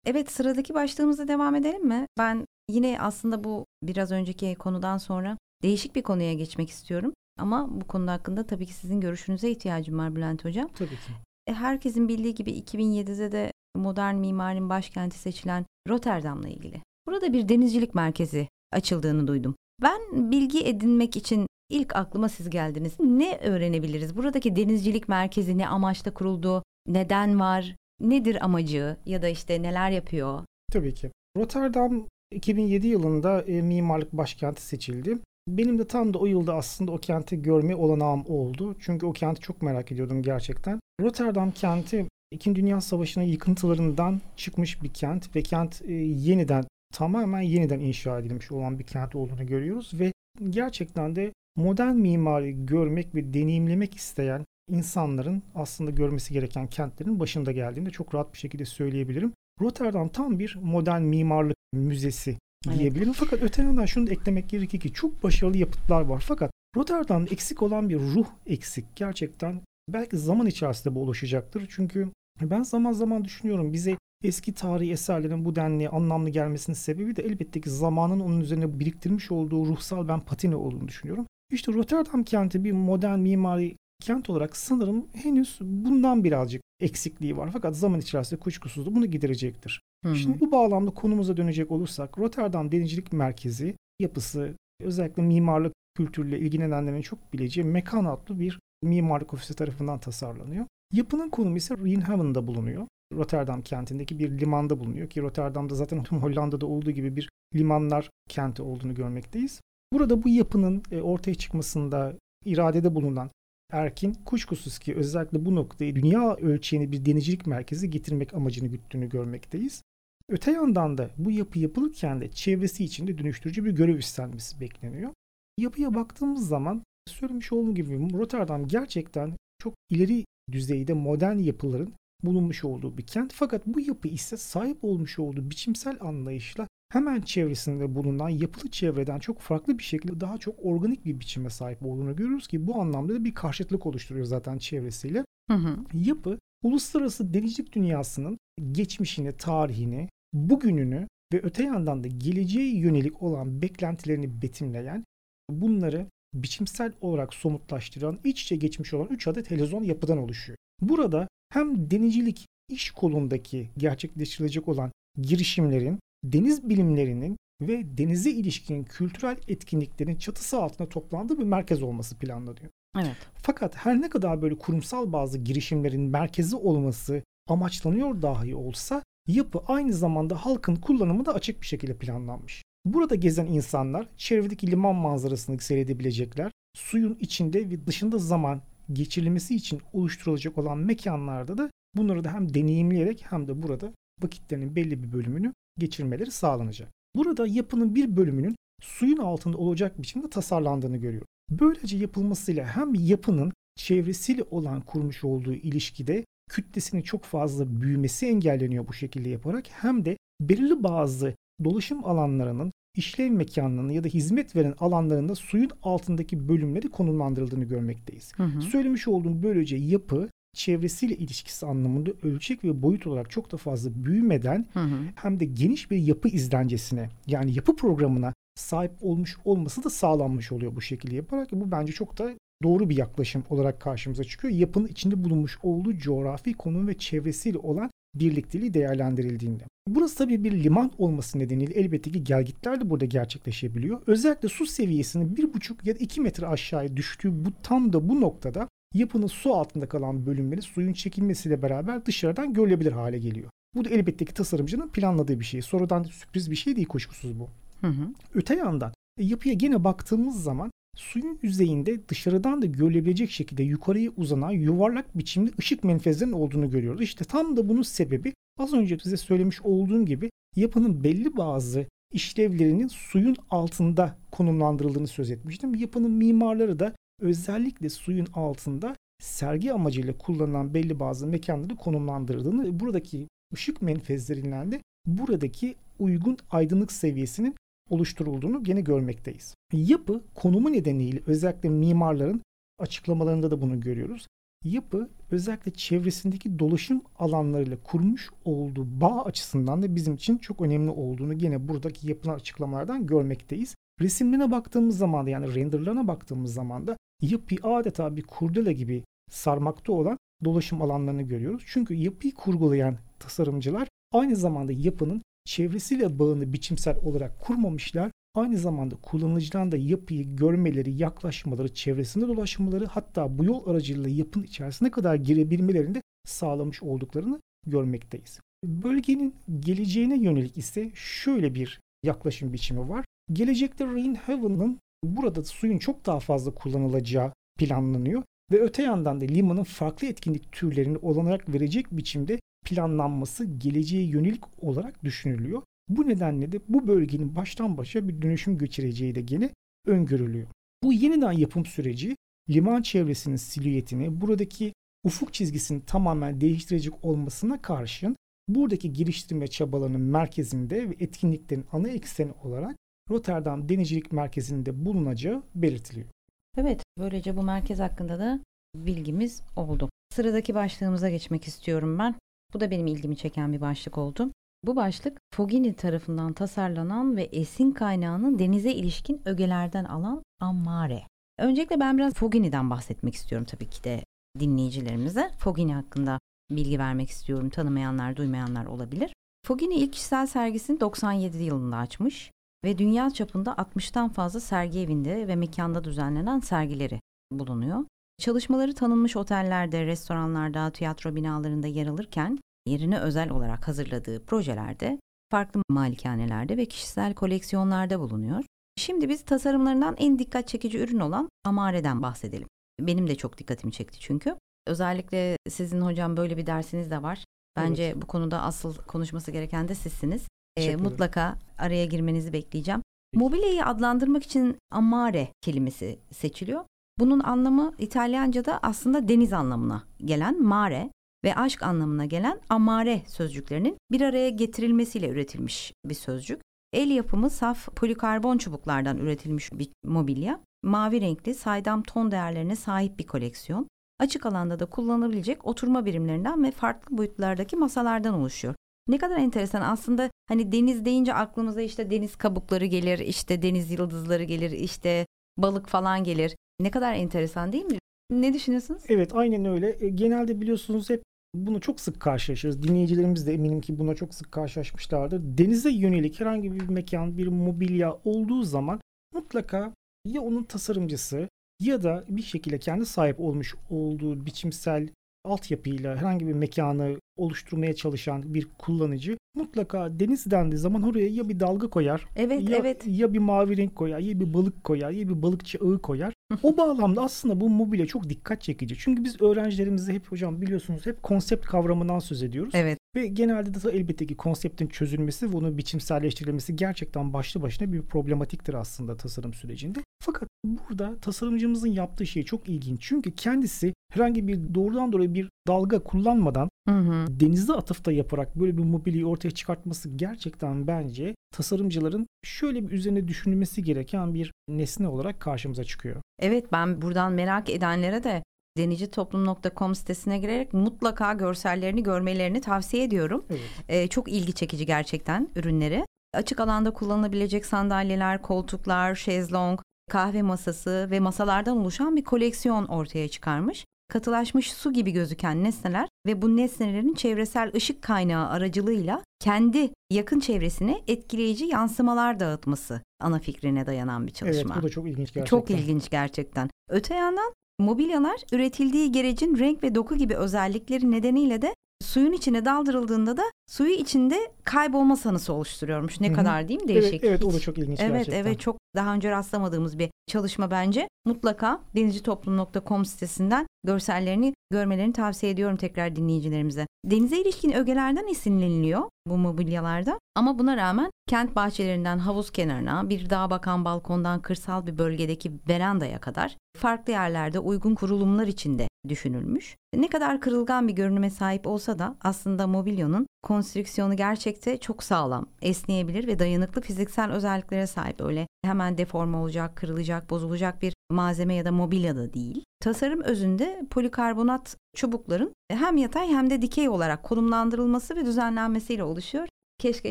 Evet 0.07 0.33
sıradaki 0.33 0.75
başlığımıza 0.75 1.29
devam 1.29 1.55
edelim 1.55 1.87
mi? 1.87 2.07
Ben 2.19 2.45
yine 2.71 3.01
aslında 3.01 3.45
bu 3.45 3.65
biraz 3.83 4.13
önceki 4.13 4.55
konudan 4.55 4.99
sonra 4.99 5.39
değişik 5.63 5.97
bir 5.97 6.03
konuya 6.03 6.35
geçmek 6.35 6.71
istiyorum. 6.71 7.13
Ama 7.39 7.81
bu 7.81 7.85
konu 7.87 8.11
hakkında 8.11 8.47
tabii 8.47 8.67
ki 8.67 8.73
sizin 8.73 9.01
görüşünüze 9.01 9.51
ihtiyacım 9.51 9.99
var 9.99 10.17
Bülent 10.17 10.45
Hocam. 10.45 10.69
Tabii 10.69 10.89
ki. 10.89 11.13
E, 11.47 11.55
herkesin 11.55 12.09
bildiği 12.09 12.35
gibi 12.35 12.51
2007'de 12.51 13.33
de 13.33 13.53
modern 13.77 14.15
mimarin 14.15 14.69
başkenti 14.69 15.19
seçilen 15.19 15.67
Rotterdam'la 15.89 16.49
ilgili. 16.49 16.83
Burada 17.07 17.33
bir 17.33 17.49
denizcilik 17.49 17.95
merkezi 17.95 18.49
açıldığını 18.73 19.27
duydum. 19.27 19.55
Ben 19.83 20.31
bilgi 20.31 20.67
edinmek 20.67 21.17
için 21.17 21.47
ilk 21.71 21.97
aklıma 21.97 22.29
siz 22.29 22.51
geldiniz. 22.51 22.93
Ne 23.01 23.39
öğrenebiliriz? 23.39 24.17
Buradaki 24.17 24.57
denizcilik 24.57 25.09
merkezi 25.09 25.59
ne 25.59 25.69
amaçla 25.69 26.15
kuruldu? 26.15 26.63
Neden 26.87 27.41
var? 27.41 27.77
Nedir 28.01 28.45
amacı 28.45 28.97
ya 29.07 29.23
da 29.23 29.29
işte 29.29 29.63
neler 29.63 29.91
yapıyor? 29.91 30.45
Tabii 30.73 30.95
ki. 30.95 31.11
Rotterdam 31.37 32.07
2007 32.33 32.87
yılında 32.87 33.43
e, 33.43 33.63
mimarlık 33.63 34.13
başkenti 34.13 34.63
seçildi. 34.63 35.19
Benim 35.49 35.79
de 35.79 35.87
tam 35.87 36.15
da 36.15 36.19
o 36.19 36.27
yılda 36.27 36.55
aslında 36.55 36.93
o 36.93 36.99
kenti 36.99 37.43
görme 37.43 37.75
olanağım 37.75 38.25
oldu. 38.27 38.77
Çünkü 38.81 39.07
o 39.07 39.13
kenti 39.13 39.41
çok 39.41 39.63
merak 39.63 39.93
ediyordum 39.93 40.23
gerçekten. 40.23 40.81
Rotterdam 41.01 41.51
kenti 41.51 42.07
İkinci 42.31 42.63
Dünya 42.63 42.81
Savaşı'nın 42.81 43.25
yıkıntılarından 43.25 44.21
çıkmış 44.37 44.83
bir 44.83 44.89
kent 44.89 45.37
ve 45.37 45.43
kent 45.43 45.83
e, 45.83 45.93
yeniden 45.93 46.65
tamamen 46.95 47.41
yeniden 47.41 47.81
inşa 47.81 48.19
edilmiş 48.19 48.53
olan 48.53 48.79
bir 48.79 48.85
kent 48.85 49.15
olduğunu 49.15 49.47
görüyoruz 49.47 49.91
ve 49.95 50.13
gerçekten 50.51 51.17
de 51.17 51.33
modern 51.57 51.95
mimari 51.95 52.67
görmek 52.67 53.15
ve 53.15 53.35
deneyimlemek 53.35 53.95
isteyen 53.95 54.45
insanların 54.71 55.43
aslında 55.55 55.91
görmesi 55.91 56.33
gereken 56.33 56.67
kentlerin 56.67 57.21
başında 57.21 57.53
geldiğini 57.53 57.91
çok 57.91 58.15
rahat 58.15 58.33
bir 58.33 58.39
şekilde 58.39 58.65
söyleyebilirim. 58.65 59.33
Rotterdam 59.61 60.09
tam 60.09 60.39
bir 60.39 60.59
modern 60.63 61.03
mimarlık 61.03 61.57
müzesi 61.73 62.39
Evet. 62.67 63.15
Fakat 63.15 63.43
öte 63.43 63.63
yandan 63.63 63.87
şunu 63.87 64.07
da 64.07 64.11
eklemek 64.11 64.49
gerekir 64.49 64.81
ki 64.81 64.93
çok 64.93 65.23
başarılı 65.23 65.57
yapıtlar 65.57 66.01
var. 66.01 66.25
Fakat 66.27 66.51
Rotterdam'da 66.77 67.31
eksik 67.31 67.63
olan 67.63 67.89
bir 67.89 67.99
ruh 67.99 68.27
eksik. 68.47 68.97
Gerçekten 68.97 69.61
belki 69.89 70.17
zaman 70.17 70.47
içerisinde 70.47 70.95
bu 70.95 71.03
oluşacaktır. 71.03 71.67
Çünkü 71.71 72.09
ben 72.43 72.63
zaman 72.63 72.93
zaman 72.93 73.25
düşünüyorum 73.25 73.73
bize 73.73 73.97
eski 74.25 74.55
tarihi 74.55 74.93
eserlerin 74.93 75.45
bu 75.45 75.57
denli 75.57 75.89
anlamlı 75.89 76.31
gelmesinin 76.31 76.75
sebebi 76.75 77.17
de 77.17 77.23
elbette 77.23 77.61
ki 77.61 77.71
zamanın 77.71 78.21
onun 78.21 78.41
üzerine 78.41 78.79
biriktirmiş 78.79 79.31
olduğu 79.31 79.67
ruhsal 79.67 80.09
ben 80.09 80.21
patine 80.21 80.57
olduğunu 80.57 80.89
düşünüyorum. 80.89 81.27
İşte 81.53 81.73
Rotterdam 81.73 82.25
kenti 82.25 82.65
bir 82.65 82.73
modern 82.73 83.19
mimari 83.19 83.77
kent 84.01 84.31
olarak 84.31 84.57
sanırım 84.57 85.07
henüz 85.13 85.59
bundan 85.61 86.25
birazcık 86.25 86.63
eksikliği 86.81 87.37
var. 87.37 87.51
Fakat 87.53 87.77
zaman 87.77 88.01
içerisinde 88.01 88.41
kuşkusuz 88.41 88.87
da 88.87 88.95
bunu 88.95 89.07
giderecektir. 89.07 89.83
Hı-hı. 90.05 90.17
Şimdi 90.17 90.41
bu 90.41 90.53
bağlamda 90.53 90.91
konumuza 90.91 91.37
dönecek 91.37 91.71
olursak 91.71 92.19
Rotterdam 92.19 92.73
Denizcilik 92.73 93.13
Merkezi 93.13 93.75
yapısı 94.01 94.55
özellikle 94.81 95.23
mimarlık 95.23 95.73
kültürle 95.97 96.39
ilgilenenlerin 96.39 97.03
çok 97.03 97.33
bileceği 97.33 97.67
Mekan 97.67 98.05
adlı 98.05 98.41
bir 98.41 98.59
mimarlık 98.83 99.35
ofisi 99.35 99.55
tarafından 99.55 99.99
tasarlanıyor. 99.99 100.67
Yapının 100.93 101.31
konumu 101.31 101.57
ise 101.57 101.77
Rheinhaven'da 101.77 102.47
bulunuyor. 102.47 102.87
Rotterdam 103.13 103.63
kentindeki 103.63 104.19
bir 104.19 104.41
limanda 104.41 104.81
bulunuyor 104.81 105.09
ki 105.09 105.21
Rotterdam'da 105.21 105.75
zaten 105.75 106.03
tüm 106.03 106.19
Hollanda'da 106.23 106.67
olduğu 106.67 106.91
gibi 106.91 107.17
bir 107.17 107.31
limanlar 107.55 108.11
kenti 108.29 108.63
olduğunu 108.63 108.95
görmekteyiz. 108.95 109.61
Burada 109.93 110.23
bu 110.23 110.29
yapının 110.29 110.83
e, 110.91 111.01
ortaya 111.01 111.35
çıkmasında 111.35 112.15
iradede 112.45 112.95
bulunan 112.95 113.31
Erkin 113.73 114.15
kuşkusuz 114.15 114.79
ki 114.79 114.95
özellikle 114.95 115.45
bu 115.45 115.55
noktayı 115.55 115.95
dünya 115.95 116.37
ölçeğini 116.37 116.93
bir 116.93 117.05
denizcilik 117.05 117.47
merkezi 117.47 117.91
getirmek 117.91 118.35
amacını 118.35 118.69
güttüğünü 118.69 119.09
görmekteyiz. 119.09 119.83
Öte 120.29 120.53
yandan 120.53 120.99
da 120.99 121.11
bu 121.17 121.31
yapı 121.31 121.59
yapılırken 121.59 122.21
de 122.21 122.31
çevresi 122.31 122.85
için 122.85 123.07
de 123.07 123.19
dönüştürücü 123.19 123.65
bir 123.65 123.71
görev 123.71 123.97
üstlenmesi 123.97 124.61
bekleniyor. 124.61 125.13
Yapıya 125.59 125.95
baktığımız 125.95 126.49
zaman 126.49 126.83
söylemiş 127.07 127.53
olduğum 127.53 127.75
gibi 127.75 128.13
Rotterdam 128.13 128.69
gerçekten 128.69 129.37
çok 129.59 129.75
ileri 129.91 130.25
düzeyde 130.53 130.93
modern 130.93 131.39
yapıların 131.39 131.93
bulunmuş 132.23 132.65
olduğu 132.65 132.99
bir 132.99 133.07
kent. 133.07 133.33
Fakat 133.33 133.67
bu 133.67 133.81
yapı 133.81 134.09
ise 134.09 134.37
sahip 134.37 134.85
olmuş 134.85 135.19
olduğu 135.19 135.51
biçimsel 135.51 135.97
anlayışla 136.01 136.69
hemen 136.93 137.21
çevresinde 137.21 137.95
bulunan 137.95 138.29
yapılı 138.29 138.71
çevreden 138.71 139.19
çok 139.19 139.41
farklı 139.41 139.79
bir 139.79 139.83
şekilde 139.83 140.21
daha 140.21 140.39
çok 140.39 140.55
organik 140.63 141.05
bir 141.05 141.21
biçime 141.21 141.51
sahip 141.51 141.83
olduğunu 141.83 142.17
görüyoruz 142.17 142.49
ki 142.49 142.67
bu 142.67 142.81
anlamda 142.81 143.15
da 143.15 143.25
bir 143.25 143.35
karşıtlık 143.35 143.87
oluşturuyor 143.87 144.27
zaten 144.27 144.59
çevresiyle. 144.59 145.25
Hı 145.51 145.55
hı. 145.55 145.77
Yapı 145.95 146.39
uluslararası 146.63 147.35
denizcilik 147.35 147.75
dünyasının 147.75 148.39
geçmişini, 148.73 149.37
tarihini, 149.37 150.09
bugününü 150.33 151.09
ve 151.33 151.41
öte 151.43 151.65
yandan 151.65 152.05
da 152.05 152.09
geleceğe 152.09 152.79
yönelik 152.79 153.23
olan 153.23 153.63
beklentilerini 153.63 154.43
betimleyen, 154.43 155.05
bunları 155.51 156.07
biçimsel 156.35 156.93
olarak 157.01 157.35
somutlaştıran, 157.35 158.19
iç 158.25 158.43
içe 158.43 158.57
geçmiş 158.57 158.95
olan 158.95 159.09
3 159.11 159.29
adet 159.29 159.49
televizyon 159.49 159.83
yapıdan 159.83 160.19
oluşuyor. 160.19 160.59
Burada 160.81 161.29
hem 161.53 161.91
denizcilik 161.91 162.47
iş 162.69 162.91
kolundaki 162.91 163.71
gerçekleştirilecek 163.79 164.69
olan 164.69 164.93
girişimlerin, 165.23 165.99
deniz 166.25 166.69
bilimlerinin 166.69 167.37
ve 167.63 167.99
denize 167.99 168.31
ilişkin 168.31 168.85
kültürel 168.85 169.37
etkinliklerin 169.49 170.17
çatısı 170.17 170.59
altında 170.59 170.89
toplandığı 170.89 171.39
bir 171.39 171.45
merkez 171.45 171.83
olması 171.83 172.19
planlanıyor. 172.19 172.71
Evet. 172.97 173.17
Fakat 173.35 173.77
her 173.77 174.01
ne 174.01 174.09
kadar 174.09 174.43
böyle 174.43 174.59
kurumsal 174.59 175.13
bazı 175.13 175.39
girişimlerin 175.39 176.11
merkezi 176.11 176.57
olması 176.57 177.23
amaçlanıyor 177.49 178.23
dahi 178.23 178.55
olsa 178.55 179.03
yapı 179.27 179.59
aynı 179.67 179.93
zamanda 179.93 180.37
halkın 180.47 180.77
kullanımı 180.77 181.27
da 181.27 181.35
açık 181.35 181.61
bir 181.61 181.67
şekilde 181.67 181.97
planlanmış. 181.97 182.63
Burada 182.85 183.15
gezen 183.15 183.47
insanlar 183.47 184.09
çevredeki 184.17 184.71
liman 184.71 184.95
manzarasını 184.95 185.61
seyredebilecekler. 185.61 186.53
Suyun 186.77 187.19
içinde 187.21 187.71
ve 187.71 187.87
dışında 187.87 188.19
zaman 188.19 188.63
geçirilmesi 188.93 189.55
için 189.55 189.81
oluşturulacak 189.93 190.59
olan 190.59 190.79
mekanlarda 190.79 191.59
da 191.59 191.71
bunları 191.97 192.25
da 192.25 192.33
hem 192.33 192.55
deneyimleyerek 192.55 193.25
hem 193.29 193.49
de 193.49 193.63
burada 193.63 193.93
vakitlerinin 194.23 194.77
belli 194.77 195.03
bir 195.03 195.13
bölümünü 195.13 195.53
geçirmeleri 195.79 196.31
sağlanacak. 196.31 196.89
Burada 197.17 197.47
yapının 197.47 197.95
bir 197.95 198.17
bölümünün 198.17 198.57
suyun 198.83 199.17
altında 199.17 199.57
olacak 199.59 200.03
biçimde 200.03 200.31
tasarlandığını 200.31 200.97
görüyor. 200.97 201.25
Böylece 201.51 201.97
yapılmasıyla 201.97 202.67
hem 202.67 202.95
yapının 202.95 203.53
çevresiyle 203.77 204.43
olan 204.51 204.81
kurmuş 204.81 205.25
olduğu 205.25 205.55
ilişkide 205.55 206.25
kütlesinin 206.51 207.03
çok 207.03 207.25
fazla 207.25 207.81
büyümesi 207.81 208.27
engelleniyor 208.27 208.89
bu 208.89 208.93
şekilde 208.93 209.29
yaparak 209.29 209.67
hem 209.71 210.05
de 210.05 210.17
belirli 210.41 210.83
bazı 210.83 211.35
dolaşım 211.65 212.05
alanlarının 212.05 212.73
işlev 212.97 213.31
mekanlarının 213.31 213.93
ya 213.93 214.05
da 214.05 214.09
hizmet 214.09 214.57
veren 214.57 214.75
alanlarında 214.79 215.35
suyun 215.35 215.71
altındaki 215.83 216.49
bölümleri 216.49 216.89
konumlandırıldığını 216.89 217.65
görmekteyiz. 217.65 218.33
Hı 218.37 218.43
hı. 218.43 218.63
Söylemiş 218.63 219.09
olduğum 219.09 219.43
böylece 219.43 219.77
yapı 219.77 220.29
çevresiyle 220.55 221.17
ilişkisi 221.17 221.67
anlamında 221.67 222.11
ölçek 222.23 222.65
ve 222.65 222.83
boyut 222.83 223.07
olarak 223.07 223.31
çok 223.31 223.53
da 223.53 223.57
fazla 223.57 224.05
büyümeden 224.05 224.67
hı 224.73 224.81
hı. 224.81 224.99
hem 225.15 225.41
de 225.41 225.45
geniş 225.45 225.91
bir 225.91 225.97
yapı 225.97 226.29
izlencesine 226.29 227.11
yani 227.27 227.55
yapı 227.55 227.77
programına 227.77 228.35
sahip 228.55 228.93
olmuş 229.01 229.37
olması 229.45 229.85
da 229.85 229.91
sağlanmış 229.91 230.53
oluyor 230.53 230.77
bu 230.77 230.81
şekilde 230.81 231.17
yaparak. 231.17 231.53
Bu 231.53 231.71
bence 231.71 231.93
çok 231.93 232.19
da 232.19 232.35
doğru 232.63 232.91
bir 232.91 232.97
yaklaşım 232.97 233.45
olarak 233.51 233.81
karşımıza 233.81 234.25
çıkıyor. 234.25 234.55
Yapının 234.55 234.89
içinde 234.89 235.25
bulunmuş 235.25 235.59
olduğu 235.63 235.99
coğrafi 235.99 236.55
konum 236.55 236.89
ve 236.89 236.99
çevresiyle 236.99 237.59
olan 237.59 237.91
birlikteliği 238.15 238.75
değerlendirildiğinde. 238.75 239.65
Burası 239.89 240.19
tabii 240.19 240.45
bir 240.45 240.65
liman 240.65 240.93
olması 240.99 241.39
nedeniyle 241.39 241.75
elbette 241.75 242.13
ki 242.13 242.25
gelgitler 242.25 242.81
de 242.81 242.91
burada 242.91 243.05
gerçekleşebiliyor. 243.05 244.03
Özellikle 244.07 244.49
su 244.49 244.67
seviyesinin 244.67 245.35
1,5 245.35 245.89
ya 245.89 245.95
da 245.95 245.99
2 245.99 246.21
metre 246.21 246.47
aşağıya 246.47 246.97
düştüğü 246.97 247.45
bu 247.45 247.49
tam 247.63 247.93
da 247.93 248.09
bu 248.09 248.21
noktada 248.21 248.69
yapının 248.95 249.27
su 249.27 249.55
altında 249.55 249.89
kalan 249.89 250.27
bölümleri 250.27 250.63
suyun 250.63 250.93
çekilmesiyle 250.93 251.63
beraber 251.63 252.07
dışarıdan 252.07 252.53
görülebilir 252.53 252.93
hale 252.93 253.19
geliyor. 253.19 253.51
Bu 253.75 253.85
da 253.85 253.89
elbette 253.89 254.25
ki 254.25 254.35
tasarımcının 254.35 254.89
planladığı 254.89 255.41
bir 255.41 255.45
şey. 255.45 255.63
Sonradan 255.63 256.03
sürpriz 256.03 256.51
bir 256.51 256.57
şey 256.57 256.77
değil 256.77 256.87
kuşkusuz 256.87 257.39
bu. 257.39 257.49
Hı 257.81 257.87
hı. 257.87 258.15
Öte 258.35 258.57
yandan 258.57 258.93
e, 259.19 259.25
yapıya 259.25 259.55
gene 259.55 259.85
baktığımız 259.85 260.43
zaman 260.43 260.71
suyun 260.97 261.39
yüzeyinde 261.43 262.09
dışarıdan 262.09 262.63
da 262.63 262.67
görülebilecek 262.67 263.31
şekilde 263.31 263.63
yukarıya 263.63 264.11
uzanan 264.17 264.51
yuvarlak 264.51 265.19
biçimli 265.19 265.51
ışık 265.59 265.85
menfezlerinin 265.85 266.35
olduğunu 266.35 266.71
görüyoruz. 266.71 267.03
İşte 267.03 267.25
tam 267.25 267.57
da 267.57 267.69
bunun 267.69 267.83
sebebi 267.83 268.33
az 268.59 268.73
önce 268.75 268.99
size 268.99 269.17
söylemiş 269.17 269.63
olduğum 269.63 270.07
gibi 270.07 270.31
yapının 270.57 271.05
belli 271.05 271.37
bazı 271.37 271.87
işlevlerinin 272.13 272.89
suyun 272.89 273.37
altında 273.51 274.19
konumlandırıldığını 274.31 275.07
söz 275.07 275.31
etmiştim. 275.31 275.75
Yapının 275.75 276.11
mimarları 276.11 276.79
da 276.79 276.95
özellikle 277.21 277.89
suyun 277.89 278.27
altında 278.35 278.97
sergi 279.23 279.73
amacıyla 279.73 280.19
kullanılan 280.19 280.75
belli 280.75 281.01
bazı 281.01 281.27
mekanları 281.27 281.77
konumlandırdığını, 281.77 282.81
buradaki 282.81 283.29
ışık 283.55 283.83
menfezlerinden 283.83 284.73
de 284.73 284.83
buradaki 285.07 285.75
uygun 285.99 286.37
aydınlık 286.51 286.93
seviyesinin 286.93 287.55
oluşturulduğunu 287.91 288.65
gene 288.65 288.81
görmekteyiz. 288.81 289.55
Yapı 289.73 290.25
konumu 290.35 290.73
nedeniyle 290.73 291.21
özellikle 291.27 291.69
mimarların 291.69 292.43
açıklamalarında 292.79 293.51
da 293.51 293.61
bunu 293.61 293.81
görüyoruz. 293.81 294.27
Yapı 294.65 295.09
özellikle 295.31 295.73
çevresindeki 295.73 296.59
dolaşım 296.59 297.03
alanlarıyla 297.19 297.77
kurmuş 297.85 298.31
olduğu 298.45 299.01
bağ 299.01 299.25
açısından 299.25 299.83
da 299.83 299.95
bizim 299.97 300.15
için 300.15 300.39
çok 300.39 300.61
önemli 300.61 300.91
olduğunu 300.91 301.39
gene 301.39 301.69
buradaki 301.69 302.09
yapılan 302.09 302.35
açıklamalardan 302.35 303.07
görmekteyiz. 303.07 303.75
Resimlerine 304.01 304.51
baktığımız 304.51 304.99
zaman 304.99 305.27
da 305.27 305.31
yani 305.31 305.55
renderlarına 305.55 306.09
baktığımız 306.09 306.55
zaman 306.55 306.87
da 306.87 306.97
yapıyı 307.23 307.61
adeta 307.63 308.17
bir 308.17 308.23
kurdele 308.23 308.73
gibi 308.73 309.05
sarmakta 309.31 309.93
olan 309.93 310.19
dolaşım 310.45 310.83
alanlarını 310.83 311.23
görüyoruz. 311.23 311.63
Çünkü 311.67 311.95
yapıyı 311.95 312.35
kurgulayan 312.35 312.97
tasarımcılar 313.19 313.89
aynı 314.13 314.37
zamanda 314.37 314.73
yapının 314.73 315.23
çevresiyle 315.45 316.19
bağını 316.19 316.53
biçimsel 316.53 316.97
olarak 317.05 317.41
kurmamışlar. 317.41 318.11
aynı 318.35 318.59
zamanda 318.59 318.97
kullanıcıdan 318.97 319.73
da 319.73 319.77
yapıyı 319.77 320.37
görmeleri, 320.37 320.93
yaklaşmaları, 320.93 321.75
çevresinde 321.75 322.29
dolaşmaları 322.29 322.87
hatta 322.87 323.39
bu 323.39 323.45
yol 323.45 323.67
aracılığıyla 323.67 324.11
yapının 324.11 324.45
içerisine 324.45 324.91
kadar 324.91 325.15
girebilmelerini 325.15 325.95
de 325.95 326.03
sağlamış 326.27 326.83
olduklarını 326.83 327.41
görmekteyiz. 327.67 328.41
Bölgenin 328.65 329.35
geleceğine 329.61 330.19
yönelik 330.19 330.59
ise 330.59 330.91
şöyle 330.95 331.55
bir 331.55 331.81
yaklaşım 332.03 332.53
biçimi 332.53 332.89
var. 332.89 333.05
Gelecekte 333.33 333.87
Rain 333.87 334.15
Haven'ın 334.15 334.79
burada 335.05 335.45
suyun 335.45 335.79
çok 335.79 336.07
daha 336.07 336.21
fazla 336.21 336.55
kullanılacağı 336.55 337.33
planlanıyor 337.59 338.23
ve 338.53 338.61
öte 338.61 338.83
yandan 338.83 339.21
da 339.21 339.25
limanın 339.25 339.65
farklı 339.65 340.07
etkinlik 340.07 340.53
türlerini 340.53 340.99
olanarak 340.99 341.55
verecek 341.55 341.87
biçimde 341.93 342.41
planlanması 342.65 343.45
geleceğe 343.45 344.07
yönelik 344.07 344.65
olarak 344.65 345.05
düşünülüyor. 345.05 345.63
Bu 345.89 346.09
nedenle 346.09 346.53
de 346.53 346.61
bu 346.69 346.87
bölgenin 346.89 347.37
baştan 347.37 347.77
başa 347.77 348.09
bir 348.09 348.23
dönüşüm 348.23 348.59
geçireceği 348.59 349.15
de 349.15 349.21
gene 349.21 349.51
öngörülüyor. 349.87 350.47
Bu 350.83 350.93
yeniden 350.93 351.33
yapım 351.33 351.67
süreci 351.67 352.17
liman 352.51 352.83
çevresinin 352.83 353.37
silüetini, 353.37 354.21
buradaki 354.21 354.73
ufuk 355.05 355.35
çizgisini 355.35 355.85
tamamen 355.85 356.41
değiştirecek 356.41 357.05
olmasına 357.05 357.63
karşın 357.63 358.17
buradaki 358.49 358.93
geliştirme 358.93 359.47
çabalarının 359.47 360.01
merkezinde 360.01 360.91
ve 360.91 360.95
etkinliklerin 361.01 361.65
ana 361.73 361.89
ekseni 361.89 362.33
olarak 362.33 362.77
Rotterdam 363.11 363.69
Denizcilik 363.69 364.13
Merkezi'nde 364.13 364.85
bulunacağı 364.85 365.43
belirtiliyor. 365.55 366.09
Evet, 366.57 366.83
böylece 366.99 367.37
bu 367.37 367.43
merkez 367.43 367.79
hakkında 367.79 368.19
da 368.19 368.41
bilgimiz 368.75 369.43
oldu. 369.57 369.91
Sıradaki 370.15 370.55
başlığımıza 370.55 371.11
geçmek 371.11 371.49
istiyorum 371.49 371.99
ben. 371.99 372.15
Bu 372.55 372.61
da 372.61 372.71
benim 372.71 372.87
ilgimi 372.87 373.17
çeken 373.17 373.53
bir 373.53 373.61
başlık 373.61 373.99
oldu. 373.99 374.31
Bu 374.65 374.77
başlık 374.77 375.19
Fogini 375.35 375.75
tarafından 375.75 376.33
tasarlanan 376.33 377.17
ve 377.17 377.23
esin 377.23 377.71
kaynağını 377.71 378.39
denize 378.39 378.73
ilişkin 378.73 379.23
ögelerden 379.25 379.85
alan 379.85 380.23
Ammare. 380.41 381.03
Öncelikle 381.39 381.81
ben 381.81 381.99
biraz 381.99 382.15
Fogini'den 382.15 382.71
bahsetmek 382.71 383.15
istiyorum 383.15 383.47
tabii 383.51 383.71
ki 383.71 383.85
de 383.85 384.05
dinleyicilerimize. 384.39 385.31
Fogini 385.39 385.75
hakkında 385.75 386.19
bilgi 386.51 386.79
vermek 386.79 387.11
istiyorum. 387.11 387.51
Tanımayanlar, 387.51 388.17
duymayanlar 388.17 388.67
olabilir. 388.67 389.13
Fogini 389.47 389.75
ilk 389.75 389.93
kişisel 389.93 390.27
sergisini 390.27 390.81
97 390.81 391.43
yılında 391.43 391.77
açmış 391.77 392.31
ve 392.65 392.79
dünya 392.79 393.11
çapında 393.11 393.51
60'tan 393.51 394.09
fazla 394.09 394.41
sergi 394.41 394.81
evinde 394.81 395.29
ve 395.29 395.37
mekanda 395.37 395.85
düzenlenen 395.85 396.41
sergileri 396.41 397.01
bulunuyor. 397.33 397.85
Çalışmaları 398.19 398.75
tanınmış 398.75 399.17
otellerde, 399.17 399.87
restoranlarda, 399.87 400.71
tiyatro 400.71 401.15
binalarında 401.15 401.67
yer 401.67 401.87
alırken 401.87 402.39
yerine 402.67 402.99
özel 403.01 403.31
olarak 403.31 403.69
hazırladığı 403.69 404.25
projelerde, 404.25 404.99
farklı 405.31 405.63
malikanelerde 405.69 406.57
ve 406.57 406.67
kişisel 406.67 407.15
koleksiyonlarda 407.15 408.01
bulunuyor. 408.01 408.45
Şimdi 408.77 409.09
biz 409.09 409.25
tasarımlarından 409.25 409.95
en 409.99 410.19
dikkat 410.19 410.49
çekici 410.49 410.79
ürün 410.79 411.01
olan 411.01 411.29
Amare'den 411.45 412.03
bahsedelim. 412.03 412.49
Benim 412.81 413.09
de 413.09 413.15
çok 413.15 413.39
dikkatimi 413.39 413.73
çekti 413.73 414.01
çünkü. 414.01 414.37
Özellikle 414.67 415.37
sizin 415.49 415.81
hocam 415.81 416.17
böyle 416.17 416.37
bir 416.37 416.47
dersiniz 416.47 416.91
de 416.91 417.03
var. 417.03 417.25
Bence 417.57 417.83
evet. 417.83 418.03
bu 418.03 418.07
konuda 418.07 418.43
asıl 418.43 418.75
konuşması 418.75 419.31
gereken 419.31 419.69
de 419.69 419.75
sizsiniz. 419.75 420.29
E, 420.59 420.77
mutlaka 420.77 421.39
araya 421.59 421.85
girmenizi 421.85 422.33
bekleyeceğim. 422.33 422.83
Mobilyayı 423.15 423.67
adlandırmak 423.67 424.23
için 424.23 424.57
amare 424.71 425.29
kelimesi 425.41 425.99
seçiliyor. 426.13 426.65
Bunun 426.99 427.21
anlamı 427.21 427.73
İtalyanca'da 427.79 428.59
aslında 428.63 429.09
deniz 429.09 429.33
anlamına 429.33 429.83
gelen 430.05 430.43
mare 430.43 430.91
ve 431.25 431.35
aşk 431.35 431.63
anlamına 431.63 432.05
gelen 432.05 432.41
amare 432.49 433.03
sözcüklerinin 433.07 433.77
bir 433.91 434.01
araya 434.01 434.31
getirilmesiyle 434.31 435.09
üretilmiş 435.09 435.73
bir 435.85 435.95
sözcük. 435.95 436.41
El 436.73 436.91
yapımı 436.91 437.31
saf 437.31 437.67
polikarbon 437.77 438.39
çubuklardan 438.39 438.99
üretilmiş 438.99 439.53
bir 439.53 439.69
mobilya. 439.85 440.41
Mavi 440.63 441.01
renkli 441.01 441.35
saydam 441.35 441.83
ton 441.83 442.11
değerlerine 442.11 442.57
sahip 442.57 442.99
bir 442.99 443.07
koleksiyon. 443.07 443.69
Açık 444.01 444.27
alanda 444.27 444.61
da 444.61 444.67
kullanılabilecek 444.67 445.47
oturma 445.47 445.87
birimlerinden 445.87 446.45
ve 446.45 446.51
farklı 446.51 446.99
boyutlardaki 446.99 447.57
masalardan 447.57 448.15
oluşuyor. 448.15 448.55
Ne 448.89 448.99
kadar 448.99 449.17
enteresan 449.17 449.63
aslında 449.63 450.11
hani 450.29 450.53
deniz 450.53 450.85
deyince 450.85 451.15
aklımıza 451.15 451.63
işte 451.63 451.91
deniz 451.91 452.17
kabukları 452.17 452.65
gelir, 452.65 452.99
işte 452.99 453.43
deniz 453.43 453.71
yıldızları 453.71 454.25
gelir, 454.25 454.51
işte 454.51 455.07
balık 455.37 455.69
falan 455.69 456.05
gelir. 456.05 456.37
Ne 456.61 456.71
kadar 456.71 456.95
enteresan 456.95 457.53
değil 457.53 457.65
mi? 457.65 457.79
Ne 458.11 458.35
düşünüyorsunuz? 458.35 458.83
Evet 458.89 459.15
aynen 459.15 459.45
öyle. 459.45 459.77
E, 459.81 459.89
genelde 459.89 460.41
biliyorsunuz 460.41 460.91
hep 460.91 461.03
bunu 461.35 461.61
çok 461.61 461.81
sık 461.81 462.01
karşılaşırız. 462.01 462.63
Dinleyicilerimiz 462.63 463.27
de 463.27 463.33
eminim 463.35 463.61
ki 463.61 463.79
buna 463.79 463.95
çok 463.95 464.15
sık 464.15 464.33
karşılaşmışlardır. 464.33 465.21
Denize 465.39 465.71
yönelik 465.71 466.21
herhangi 466.21 466.53
bir 466.55 466.69
mekan, 466.69 467.19
bir 467.19 467.27
mobilya 467.27 467.99
olduğu 468.05 468.43
zaman 468.43 468.81
mutlaka 469.15 469.73
ya 470.07 470.21
onun 470.21 470.45
tasarımcısı 470.45 471.29
ya 471.61 471.83
da 471.83 472.05
bir 472.09 472.23
şekilde 472.23 472.59
kendi 472.59 472.87
sahip 472.87 473.21
olmuş 473.21 473.55
olduğu 473.71 474.27
biçimsel 474.27 474.89
altyapıyla 475.25 475.97
herhangi 475.97 476.27
bir 476.27 476.33
mekanı 476.33 476.97
oluşturmaya 477.19 477.75
çalışan 477.75 478.35
bir 478.35 478.49
kullanıcı 478.59 479.19
mutlaka 479.35 480.01
deniz 480.01 480.31
dendiği 480.31 480.59
zaman 480.59 480.83
oraya 480.83 481.09
ya 481.09 481.29
bir 481.29 481.41
dalga 481.41 481.67
koyar. 481.71 482.07
Evet, 482.17 482.49
ya, 482.49 482.57
evet. 482.57 482.83
Ya 482.87 483.13
bir 483.13 483.19
mavi 483.19 483.57
renk 483.57 483.77
koyar, 483.77 483.99
ya 483.99 484.21
bir 484.21 484.35
balık 484.35 484.65
koyar, 484.65 484.91
ya 484.91 485.09
bir 485.09 485.23
balıkçı 485.23 485.59
ağı 485.63 485.79
koyar. 485.79 486.15
o 486.43 486.57
bağlamda 486.57 487.03
aslında 487.03 487.41
bu 487.41 487.51
mobilya 487.51 487.87
çok 487.87 488.09
dikkat 488.09 488.43
çekici. 488.43 488.77
Çünkü 488.79 489.05
biz 489.05 489.23
öğrencilerimize 489.23 489.93
hep 489.93 490.13
hocam 490.13 490.41
biliyorsunuz 490.41 490.87
hep 490.87 491.03
konsept 491.03 491.47
kavramından 491.47 491.99
söz 491.99 492.23
ediyoruz. 492.23 492.53
Evet. 492.55 492.79
Ve 492.97 493.07
genelde 493.07 493.55
de 493.55 493.71
elbette 493.73 494.07
ki 494.07 494.17
konseptin 494.17 494.67
çözülmesi 494.67 495.33
ve 495.33 495.37
onun 495.37 495.59
biçimselleştirilmesi 495.59 496.57
gerçekten 496.57 497.13
başlı 497.13 497.43
başına 497.43 497.73
bir 497.73 497.83
problematiktir 497.83 498.55
aslında 498.55 498.97
tasarım 498.97 499.35
sürecinde. 499.35 499.79
Fakat 500.03 500.29
burada 500.45 500.97
tasarımcımızın 500.97 501.69
yaptığı 501.69 502.07
şey 502.07 502.23
çok 502.23 502.49
ilginç. 502.49 502.81
Çünkü 502.83 503.15
kendisi 503.15 503.75
herhangi 503.93 504.29
bir 504.29 504.55
doğrudan 504.55 504.93
doğruya 504.93 505.15
bir 505.15 505.29
dalga 505.49 505.79
kullanmadan 505.79 506.49
hı 506.69 506.75
hı. 506.75 507.07
denize 507.21 507.53
atıfta 507.53 507.93
yaparak 507.93 508.37
böyle 508.37 508.57
bir 508.57 508.63
mobilyayı 508.63 509.07
ortaya 509.07 509.31
çıkartması 509.31 509.89
gerçekten 509.89 510.67
bence 510.67 511.15
tasarımcıların 511.35 512.07
şöyle 512.25 512.67
bir 512.67 512.73
üzerine 512.73 513.09
düşünülmesi 513.09 513.65
gereken 513.65 514.15
bir 514.15 514.33
nesne 514.49 514.89
olarak 514.89 515.21
karşımıza 515.21 515.65
çıkıyor. 515.65 515.97
Evet 516.19 516.53
ben 516.53 516.83
buradan 516.83 517.13
merak 517.13 517.51
edenlere 517.51 518.05
de 518.05 518.23
denizcitoplum.com 518.59 519.75
sitesine 519.75 520.19
girerek 520.19 520.53
mutlaka 520.53 521.13
görsellerini 521.13 521.83
görmelerini 521.83 522.41
tavsiye 522.41 522.85
ediyorum. 522.85 523.25
Evet. 523.31 523.41
Ee, 523.69 523.89
çok 523.89 524.09
ilgi 524.09 524.33
çekici 524.33 524.67
gerçekten 524.67 525.29
ürünleri. 525.37 525.85
Açık 526.15 526.41
alanda 526.41 526.71
kullanılabilecek 526.71 527.47
sandalyeler, 527.47 528.23
koltuklar, 528.23 528.95
şezlong, 528.95 529.61
kahve 529.91 530.23
masası 530.23 530.89
ve 530.91 531.01
masalardan 531.01 531.57
oluşan 531.57 531.97
bir 531.97 532.05
koleksiyon 532.05 532.67
ortaya 532.67 533.09
çıkarmış. 533.09 533.65
Katılaşmış 533.89 534.53
su 534.53 534.73
gibi 534.73 534.91
gözüken 534.93 535.45
nesneler 535.45 535.89
ve 536.07 536.23
bu 536.23 536.37
nesnelerin 536.37 536.95
çevresel 536.95 537.53
ışık 537.55 537.83
kaynağı 537.83 538.29
aracılığıyla 538.29 539.03
kendi 539.21 539.71
yakın 539.91 540.21
çevresine 540.21 540.83
etkileyici 540.87 541.45
yansımalar 541.45 542.21
dağıtması 542.21 542.83
ana 543.01 543.19
fikrine 543.19 543.67
dayanan 543.67 544.07
bir 544.07 544.13
çalışma. 544.13 544.55
Evet 544.55 544.63
bu 544.63 544.67
da 544.67 544.71
çok 544.71 544.89
ilginç 544.89 545.15
gerçekten. 545.15 545.25
Çok 545.25 545.51
ilginç 545.51 545.91
gerçekten. 545.91 546.51
Öte 546.69 546.95
yandan 546.95 547.33
mobilyalar 547.59 548.21
üretildiği 548.33 548.93
gerecin 548.93 549.39
renk 549.39 549.63
ve 549.63 549.75
doku 549.75 549.97
gibi 549.97 550.15
özellikleri 550.15 550.91
nedeniyle 550.91 551.43
de 551.43 551.55
suyun 551.99 552.13
içine 552.13 552.45
daldırıldığında 552.45 553.17
da 553.17 553.23
suyu 553.47 553.71
içinde 553.71 554.33
kaybolma 554.45 554.97
sanısı 554.97 555.33
oluşturuyormuş. 555.33 556.01
Ne 556.01 556.09
Hı-hı. 556.09 556.17
kadar 556.17 556.49
değil 556.49 556.63
mi 556.63 556.69
değişik? 556.69 557.05
Evet, 557.05 557.05
evet 557.05 557.25
o 557.25 557.33
da 557.33 557.41
çok 557.41 557.59
ilginç 557.59 557.81
evet, 557.81 557.93
gerçekten. 557.93 558.21
Evet 558.21 558.41
çok 558.41 558.57
daha 558.77 558.95
önce 558.95 559.11
rastlamadığımız 559.11 559.79
bir 559.79 559.91
çalışma 560.07 560.51
bence. 560.51 560.89
Mutlaka 561.05 561.61
denizcitoplum.com 561.77 562.85
sitesinden 562.85 563.47
görsellerini 563.65 564.35
görmelerini 564.51 564.93
tavsiye 564.93 565.33
ediyorum 565.33 565.57
tekrar 565.57 565.97
dinleyicilerimize. 565.97 566.67
Denize 566.85 567.21
ilişkin 567.21 567.53
ögelerden 567.53 568.07
esinleniliyor 568.07 568.83
bu 569.07 569.17
mobilyalarda 569.17 569.99
ama 570.15 570.39
buna 570.39 570.57
rağmen 570.57 570.91
kent 571.09 571.37
bahçelerinden 571.37 571.99
havuz 571.99 572.31
kenarına, 572.31 572.89
bir 572.89 573.11
dağa 573.11 573.31
bakan 573.31 573.65
balkondan 573.65 574.23
kırsal 574.23 574.67
bir 574.67 574.79
bölgedeki 574.79 575.33
verandaya 575.49 576.01
kadar 576.01 576.37
farklı 576.57 576.93
yerlerde 576.93 577.39
uygun 577.39 577.75
kurulumlar 577.75 578.27
içinde 578.27 578.68
düşünülmüş. 578.89 579.57
Ne 579.75 579.89
kadar 579.89 580.21
kırılgan 580.21 580.69
bir 580.69 580.73
görünüme 580.73 581.11
sahip 581.11 581.47
olsa 581.47 581.79
da 581.79 581.97
aslında 582.01 582.47
mobilyonun 582.47 583.07
konstrüksiyonu 583.23 583.97
gerçekte 583.97 584.59
çok 584.59 584.83
sağlam, 584.83 585.27
esneyebilir 585.43 586.07
ve 586.07 586.19
dayanıklı 586.19 586.61
fiziksel 586.61 587.13
özelliklere 587.13 587.67
sahip. 587.67 588.01
Öyle 588.01 588.27
hemen 588.45 588.79
deforme 588.79 589.17
olacak, 589.17 589.57
kırılacak, 589.57 590.11
bozulacak 590.11 590.63
bir 590.63 590.75
malzeme 590.91 591.35
ya 591.35 591.45
da 591.45 591.53
mobilya 591.53 591.97
da 591.97 592.13
değil. 592.13 592.45
Tasarım 592.61 593.01
özünde 593.01 593.63
polikarbonat 593.71 594.57
çubukların 594.77 595.33
hem 595.51 595.77
yatay 595.77 596.09
hem 596.09 596.31
de 596.31 596.43
dikey 596.43 596.69
olarak 596.69 597.03
konumlandırılması 597.03 597.97
ve 597.97 598.07
düzenlenmesiyle 598.07 598.85
oluşuyor. 598.85 599.29
Keşke 599.59 599.91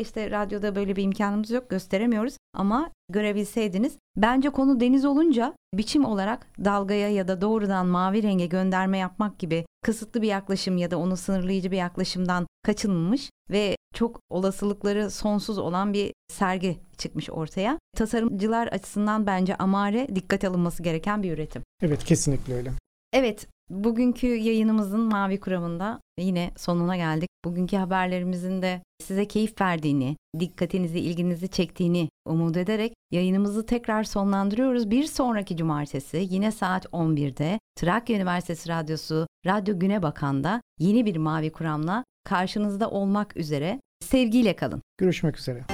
işte 0.00 0.30
radyoda 0.30 0.76
böyle 0.76 0.96
bir 0.96 1.02
imkanımız 1.02 1.50
yok 1.50 1.70
gösteremiyoruz 1.70 2.36
ama 2.54 2.90
görebilseydiniz. 3.08 3.98
Bence 4.16 4.50
konu 4.50 4.80
deniz 4.80 5.04
olunca 5.04 5.54
biçim 5.74 6.04
olarak 6.04 6.46
dalgaya 6.64 7.08
ya 7.08 7.28
da 7.28 7.40
doğrudan 7.40 7.86
mavi 7.86 8.22
renge 8.22 8.46
gönderme 8.46 8.98
yapmak 8.98 9.38
gibi 9.38 9.64
kısıtlı 9.82 10.22
bir 10.22 10.28
yaklaşım 10.28 10.76
ya 10.76 10.90
da 10.90 10.98
onu 10.98 11.16
sınırlayıcı 11.16 11.70
bir 11.70 11.76
yaklaşımdan 11.76 12.46
kaçınılmış 12.62 13.30
ve 13.50 13.76
çok 13.94 14.20
olasılıkları 14.30 15.10
sonsuz 15.10 15.58
olan 15.58 15.92
bir 15.92 16.12
sergi 16.32 16.78
çıkmış 16.98 17.30
ortaya. 17.30 17.78
Tasarımcılar 17.96 18.66
açısından 18.66 19.26
bence 19.26 19.56
amare 19.56 20.08
dikkat 20.14 20.44
alınması 20.44 20.82
gereken 20.82 21.22
bir 21.22 21.32
üretim. 21.32 21.62
Evet 21.82 22.04
kesinlikle 22.04 22.54
öyle. 22.54 22.72
Evet, 23.12 23.46
bugünkü 23.70 24.26
yayınımızın 24.26 25.00
Mavi 25.00 25.40
Kuramı'nda 25.40 26.00
yine 26.18 26.50
sonuna 26.56 26.96
geldik. 26.96 27.28
Bugünkü 27.44 27.76
haberlerimizin 27.76 28.62
de 28.62 28.82
size 29.02 29.28
keyif 29.28 29.60
verdiğini, 29.60 30.16
dikkatinizi, 30.40 30.98
ilginizi 30.98 31.48
çektiğini 31.48 32.08
umut 32.26 32.56
ederek 32.56 32.94
yayınımızı 33.10 33.66
tekrar 33.66 34.04
sonlandırıyoruz. 34.04 34.90
Bir 34.90 35.04
sonraki 35.04 35.56
cumartesi 35.56 36.26
yine 36.30 36.52
saat 36.52 36.84
11'de 36.84 37.58
Trakya 37.76 38.16
Üniversitesi 38.16 38.68
Radyosu 38.68 39.26
Radyo 39.46 39.78
Güne 39.78 40.02
Bakan'da 40.02 40.60
yeni 40.78 41.06
bir 41.06 41.16
Mavi 41.16 41.52
Kuram'la 41.52 42.04
karşınızda 42.24 42.90
olmak 42.90 43.36
üzere. 43.36 43.80
Sevgiyle 44.04 44.56
kalın. 44.56 44.82
Görüşmek 44.98 45.38
üzere. 45.38 45.64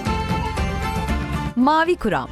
Mavi 1.56 1.96
Kuram 1.96 2.28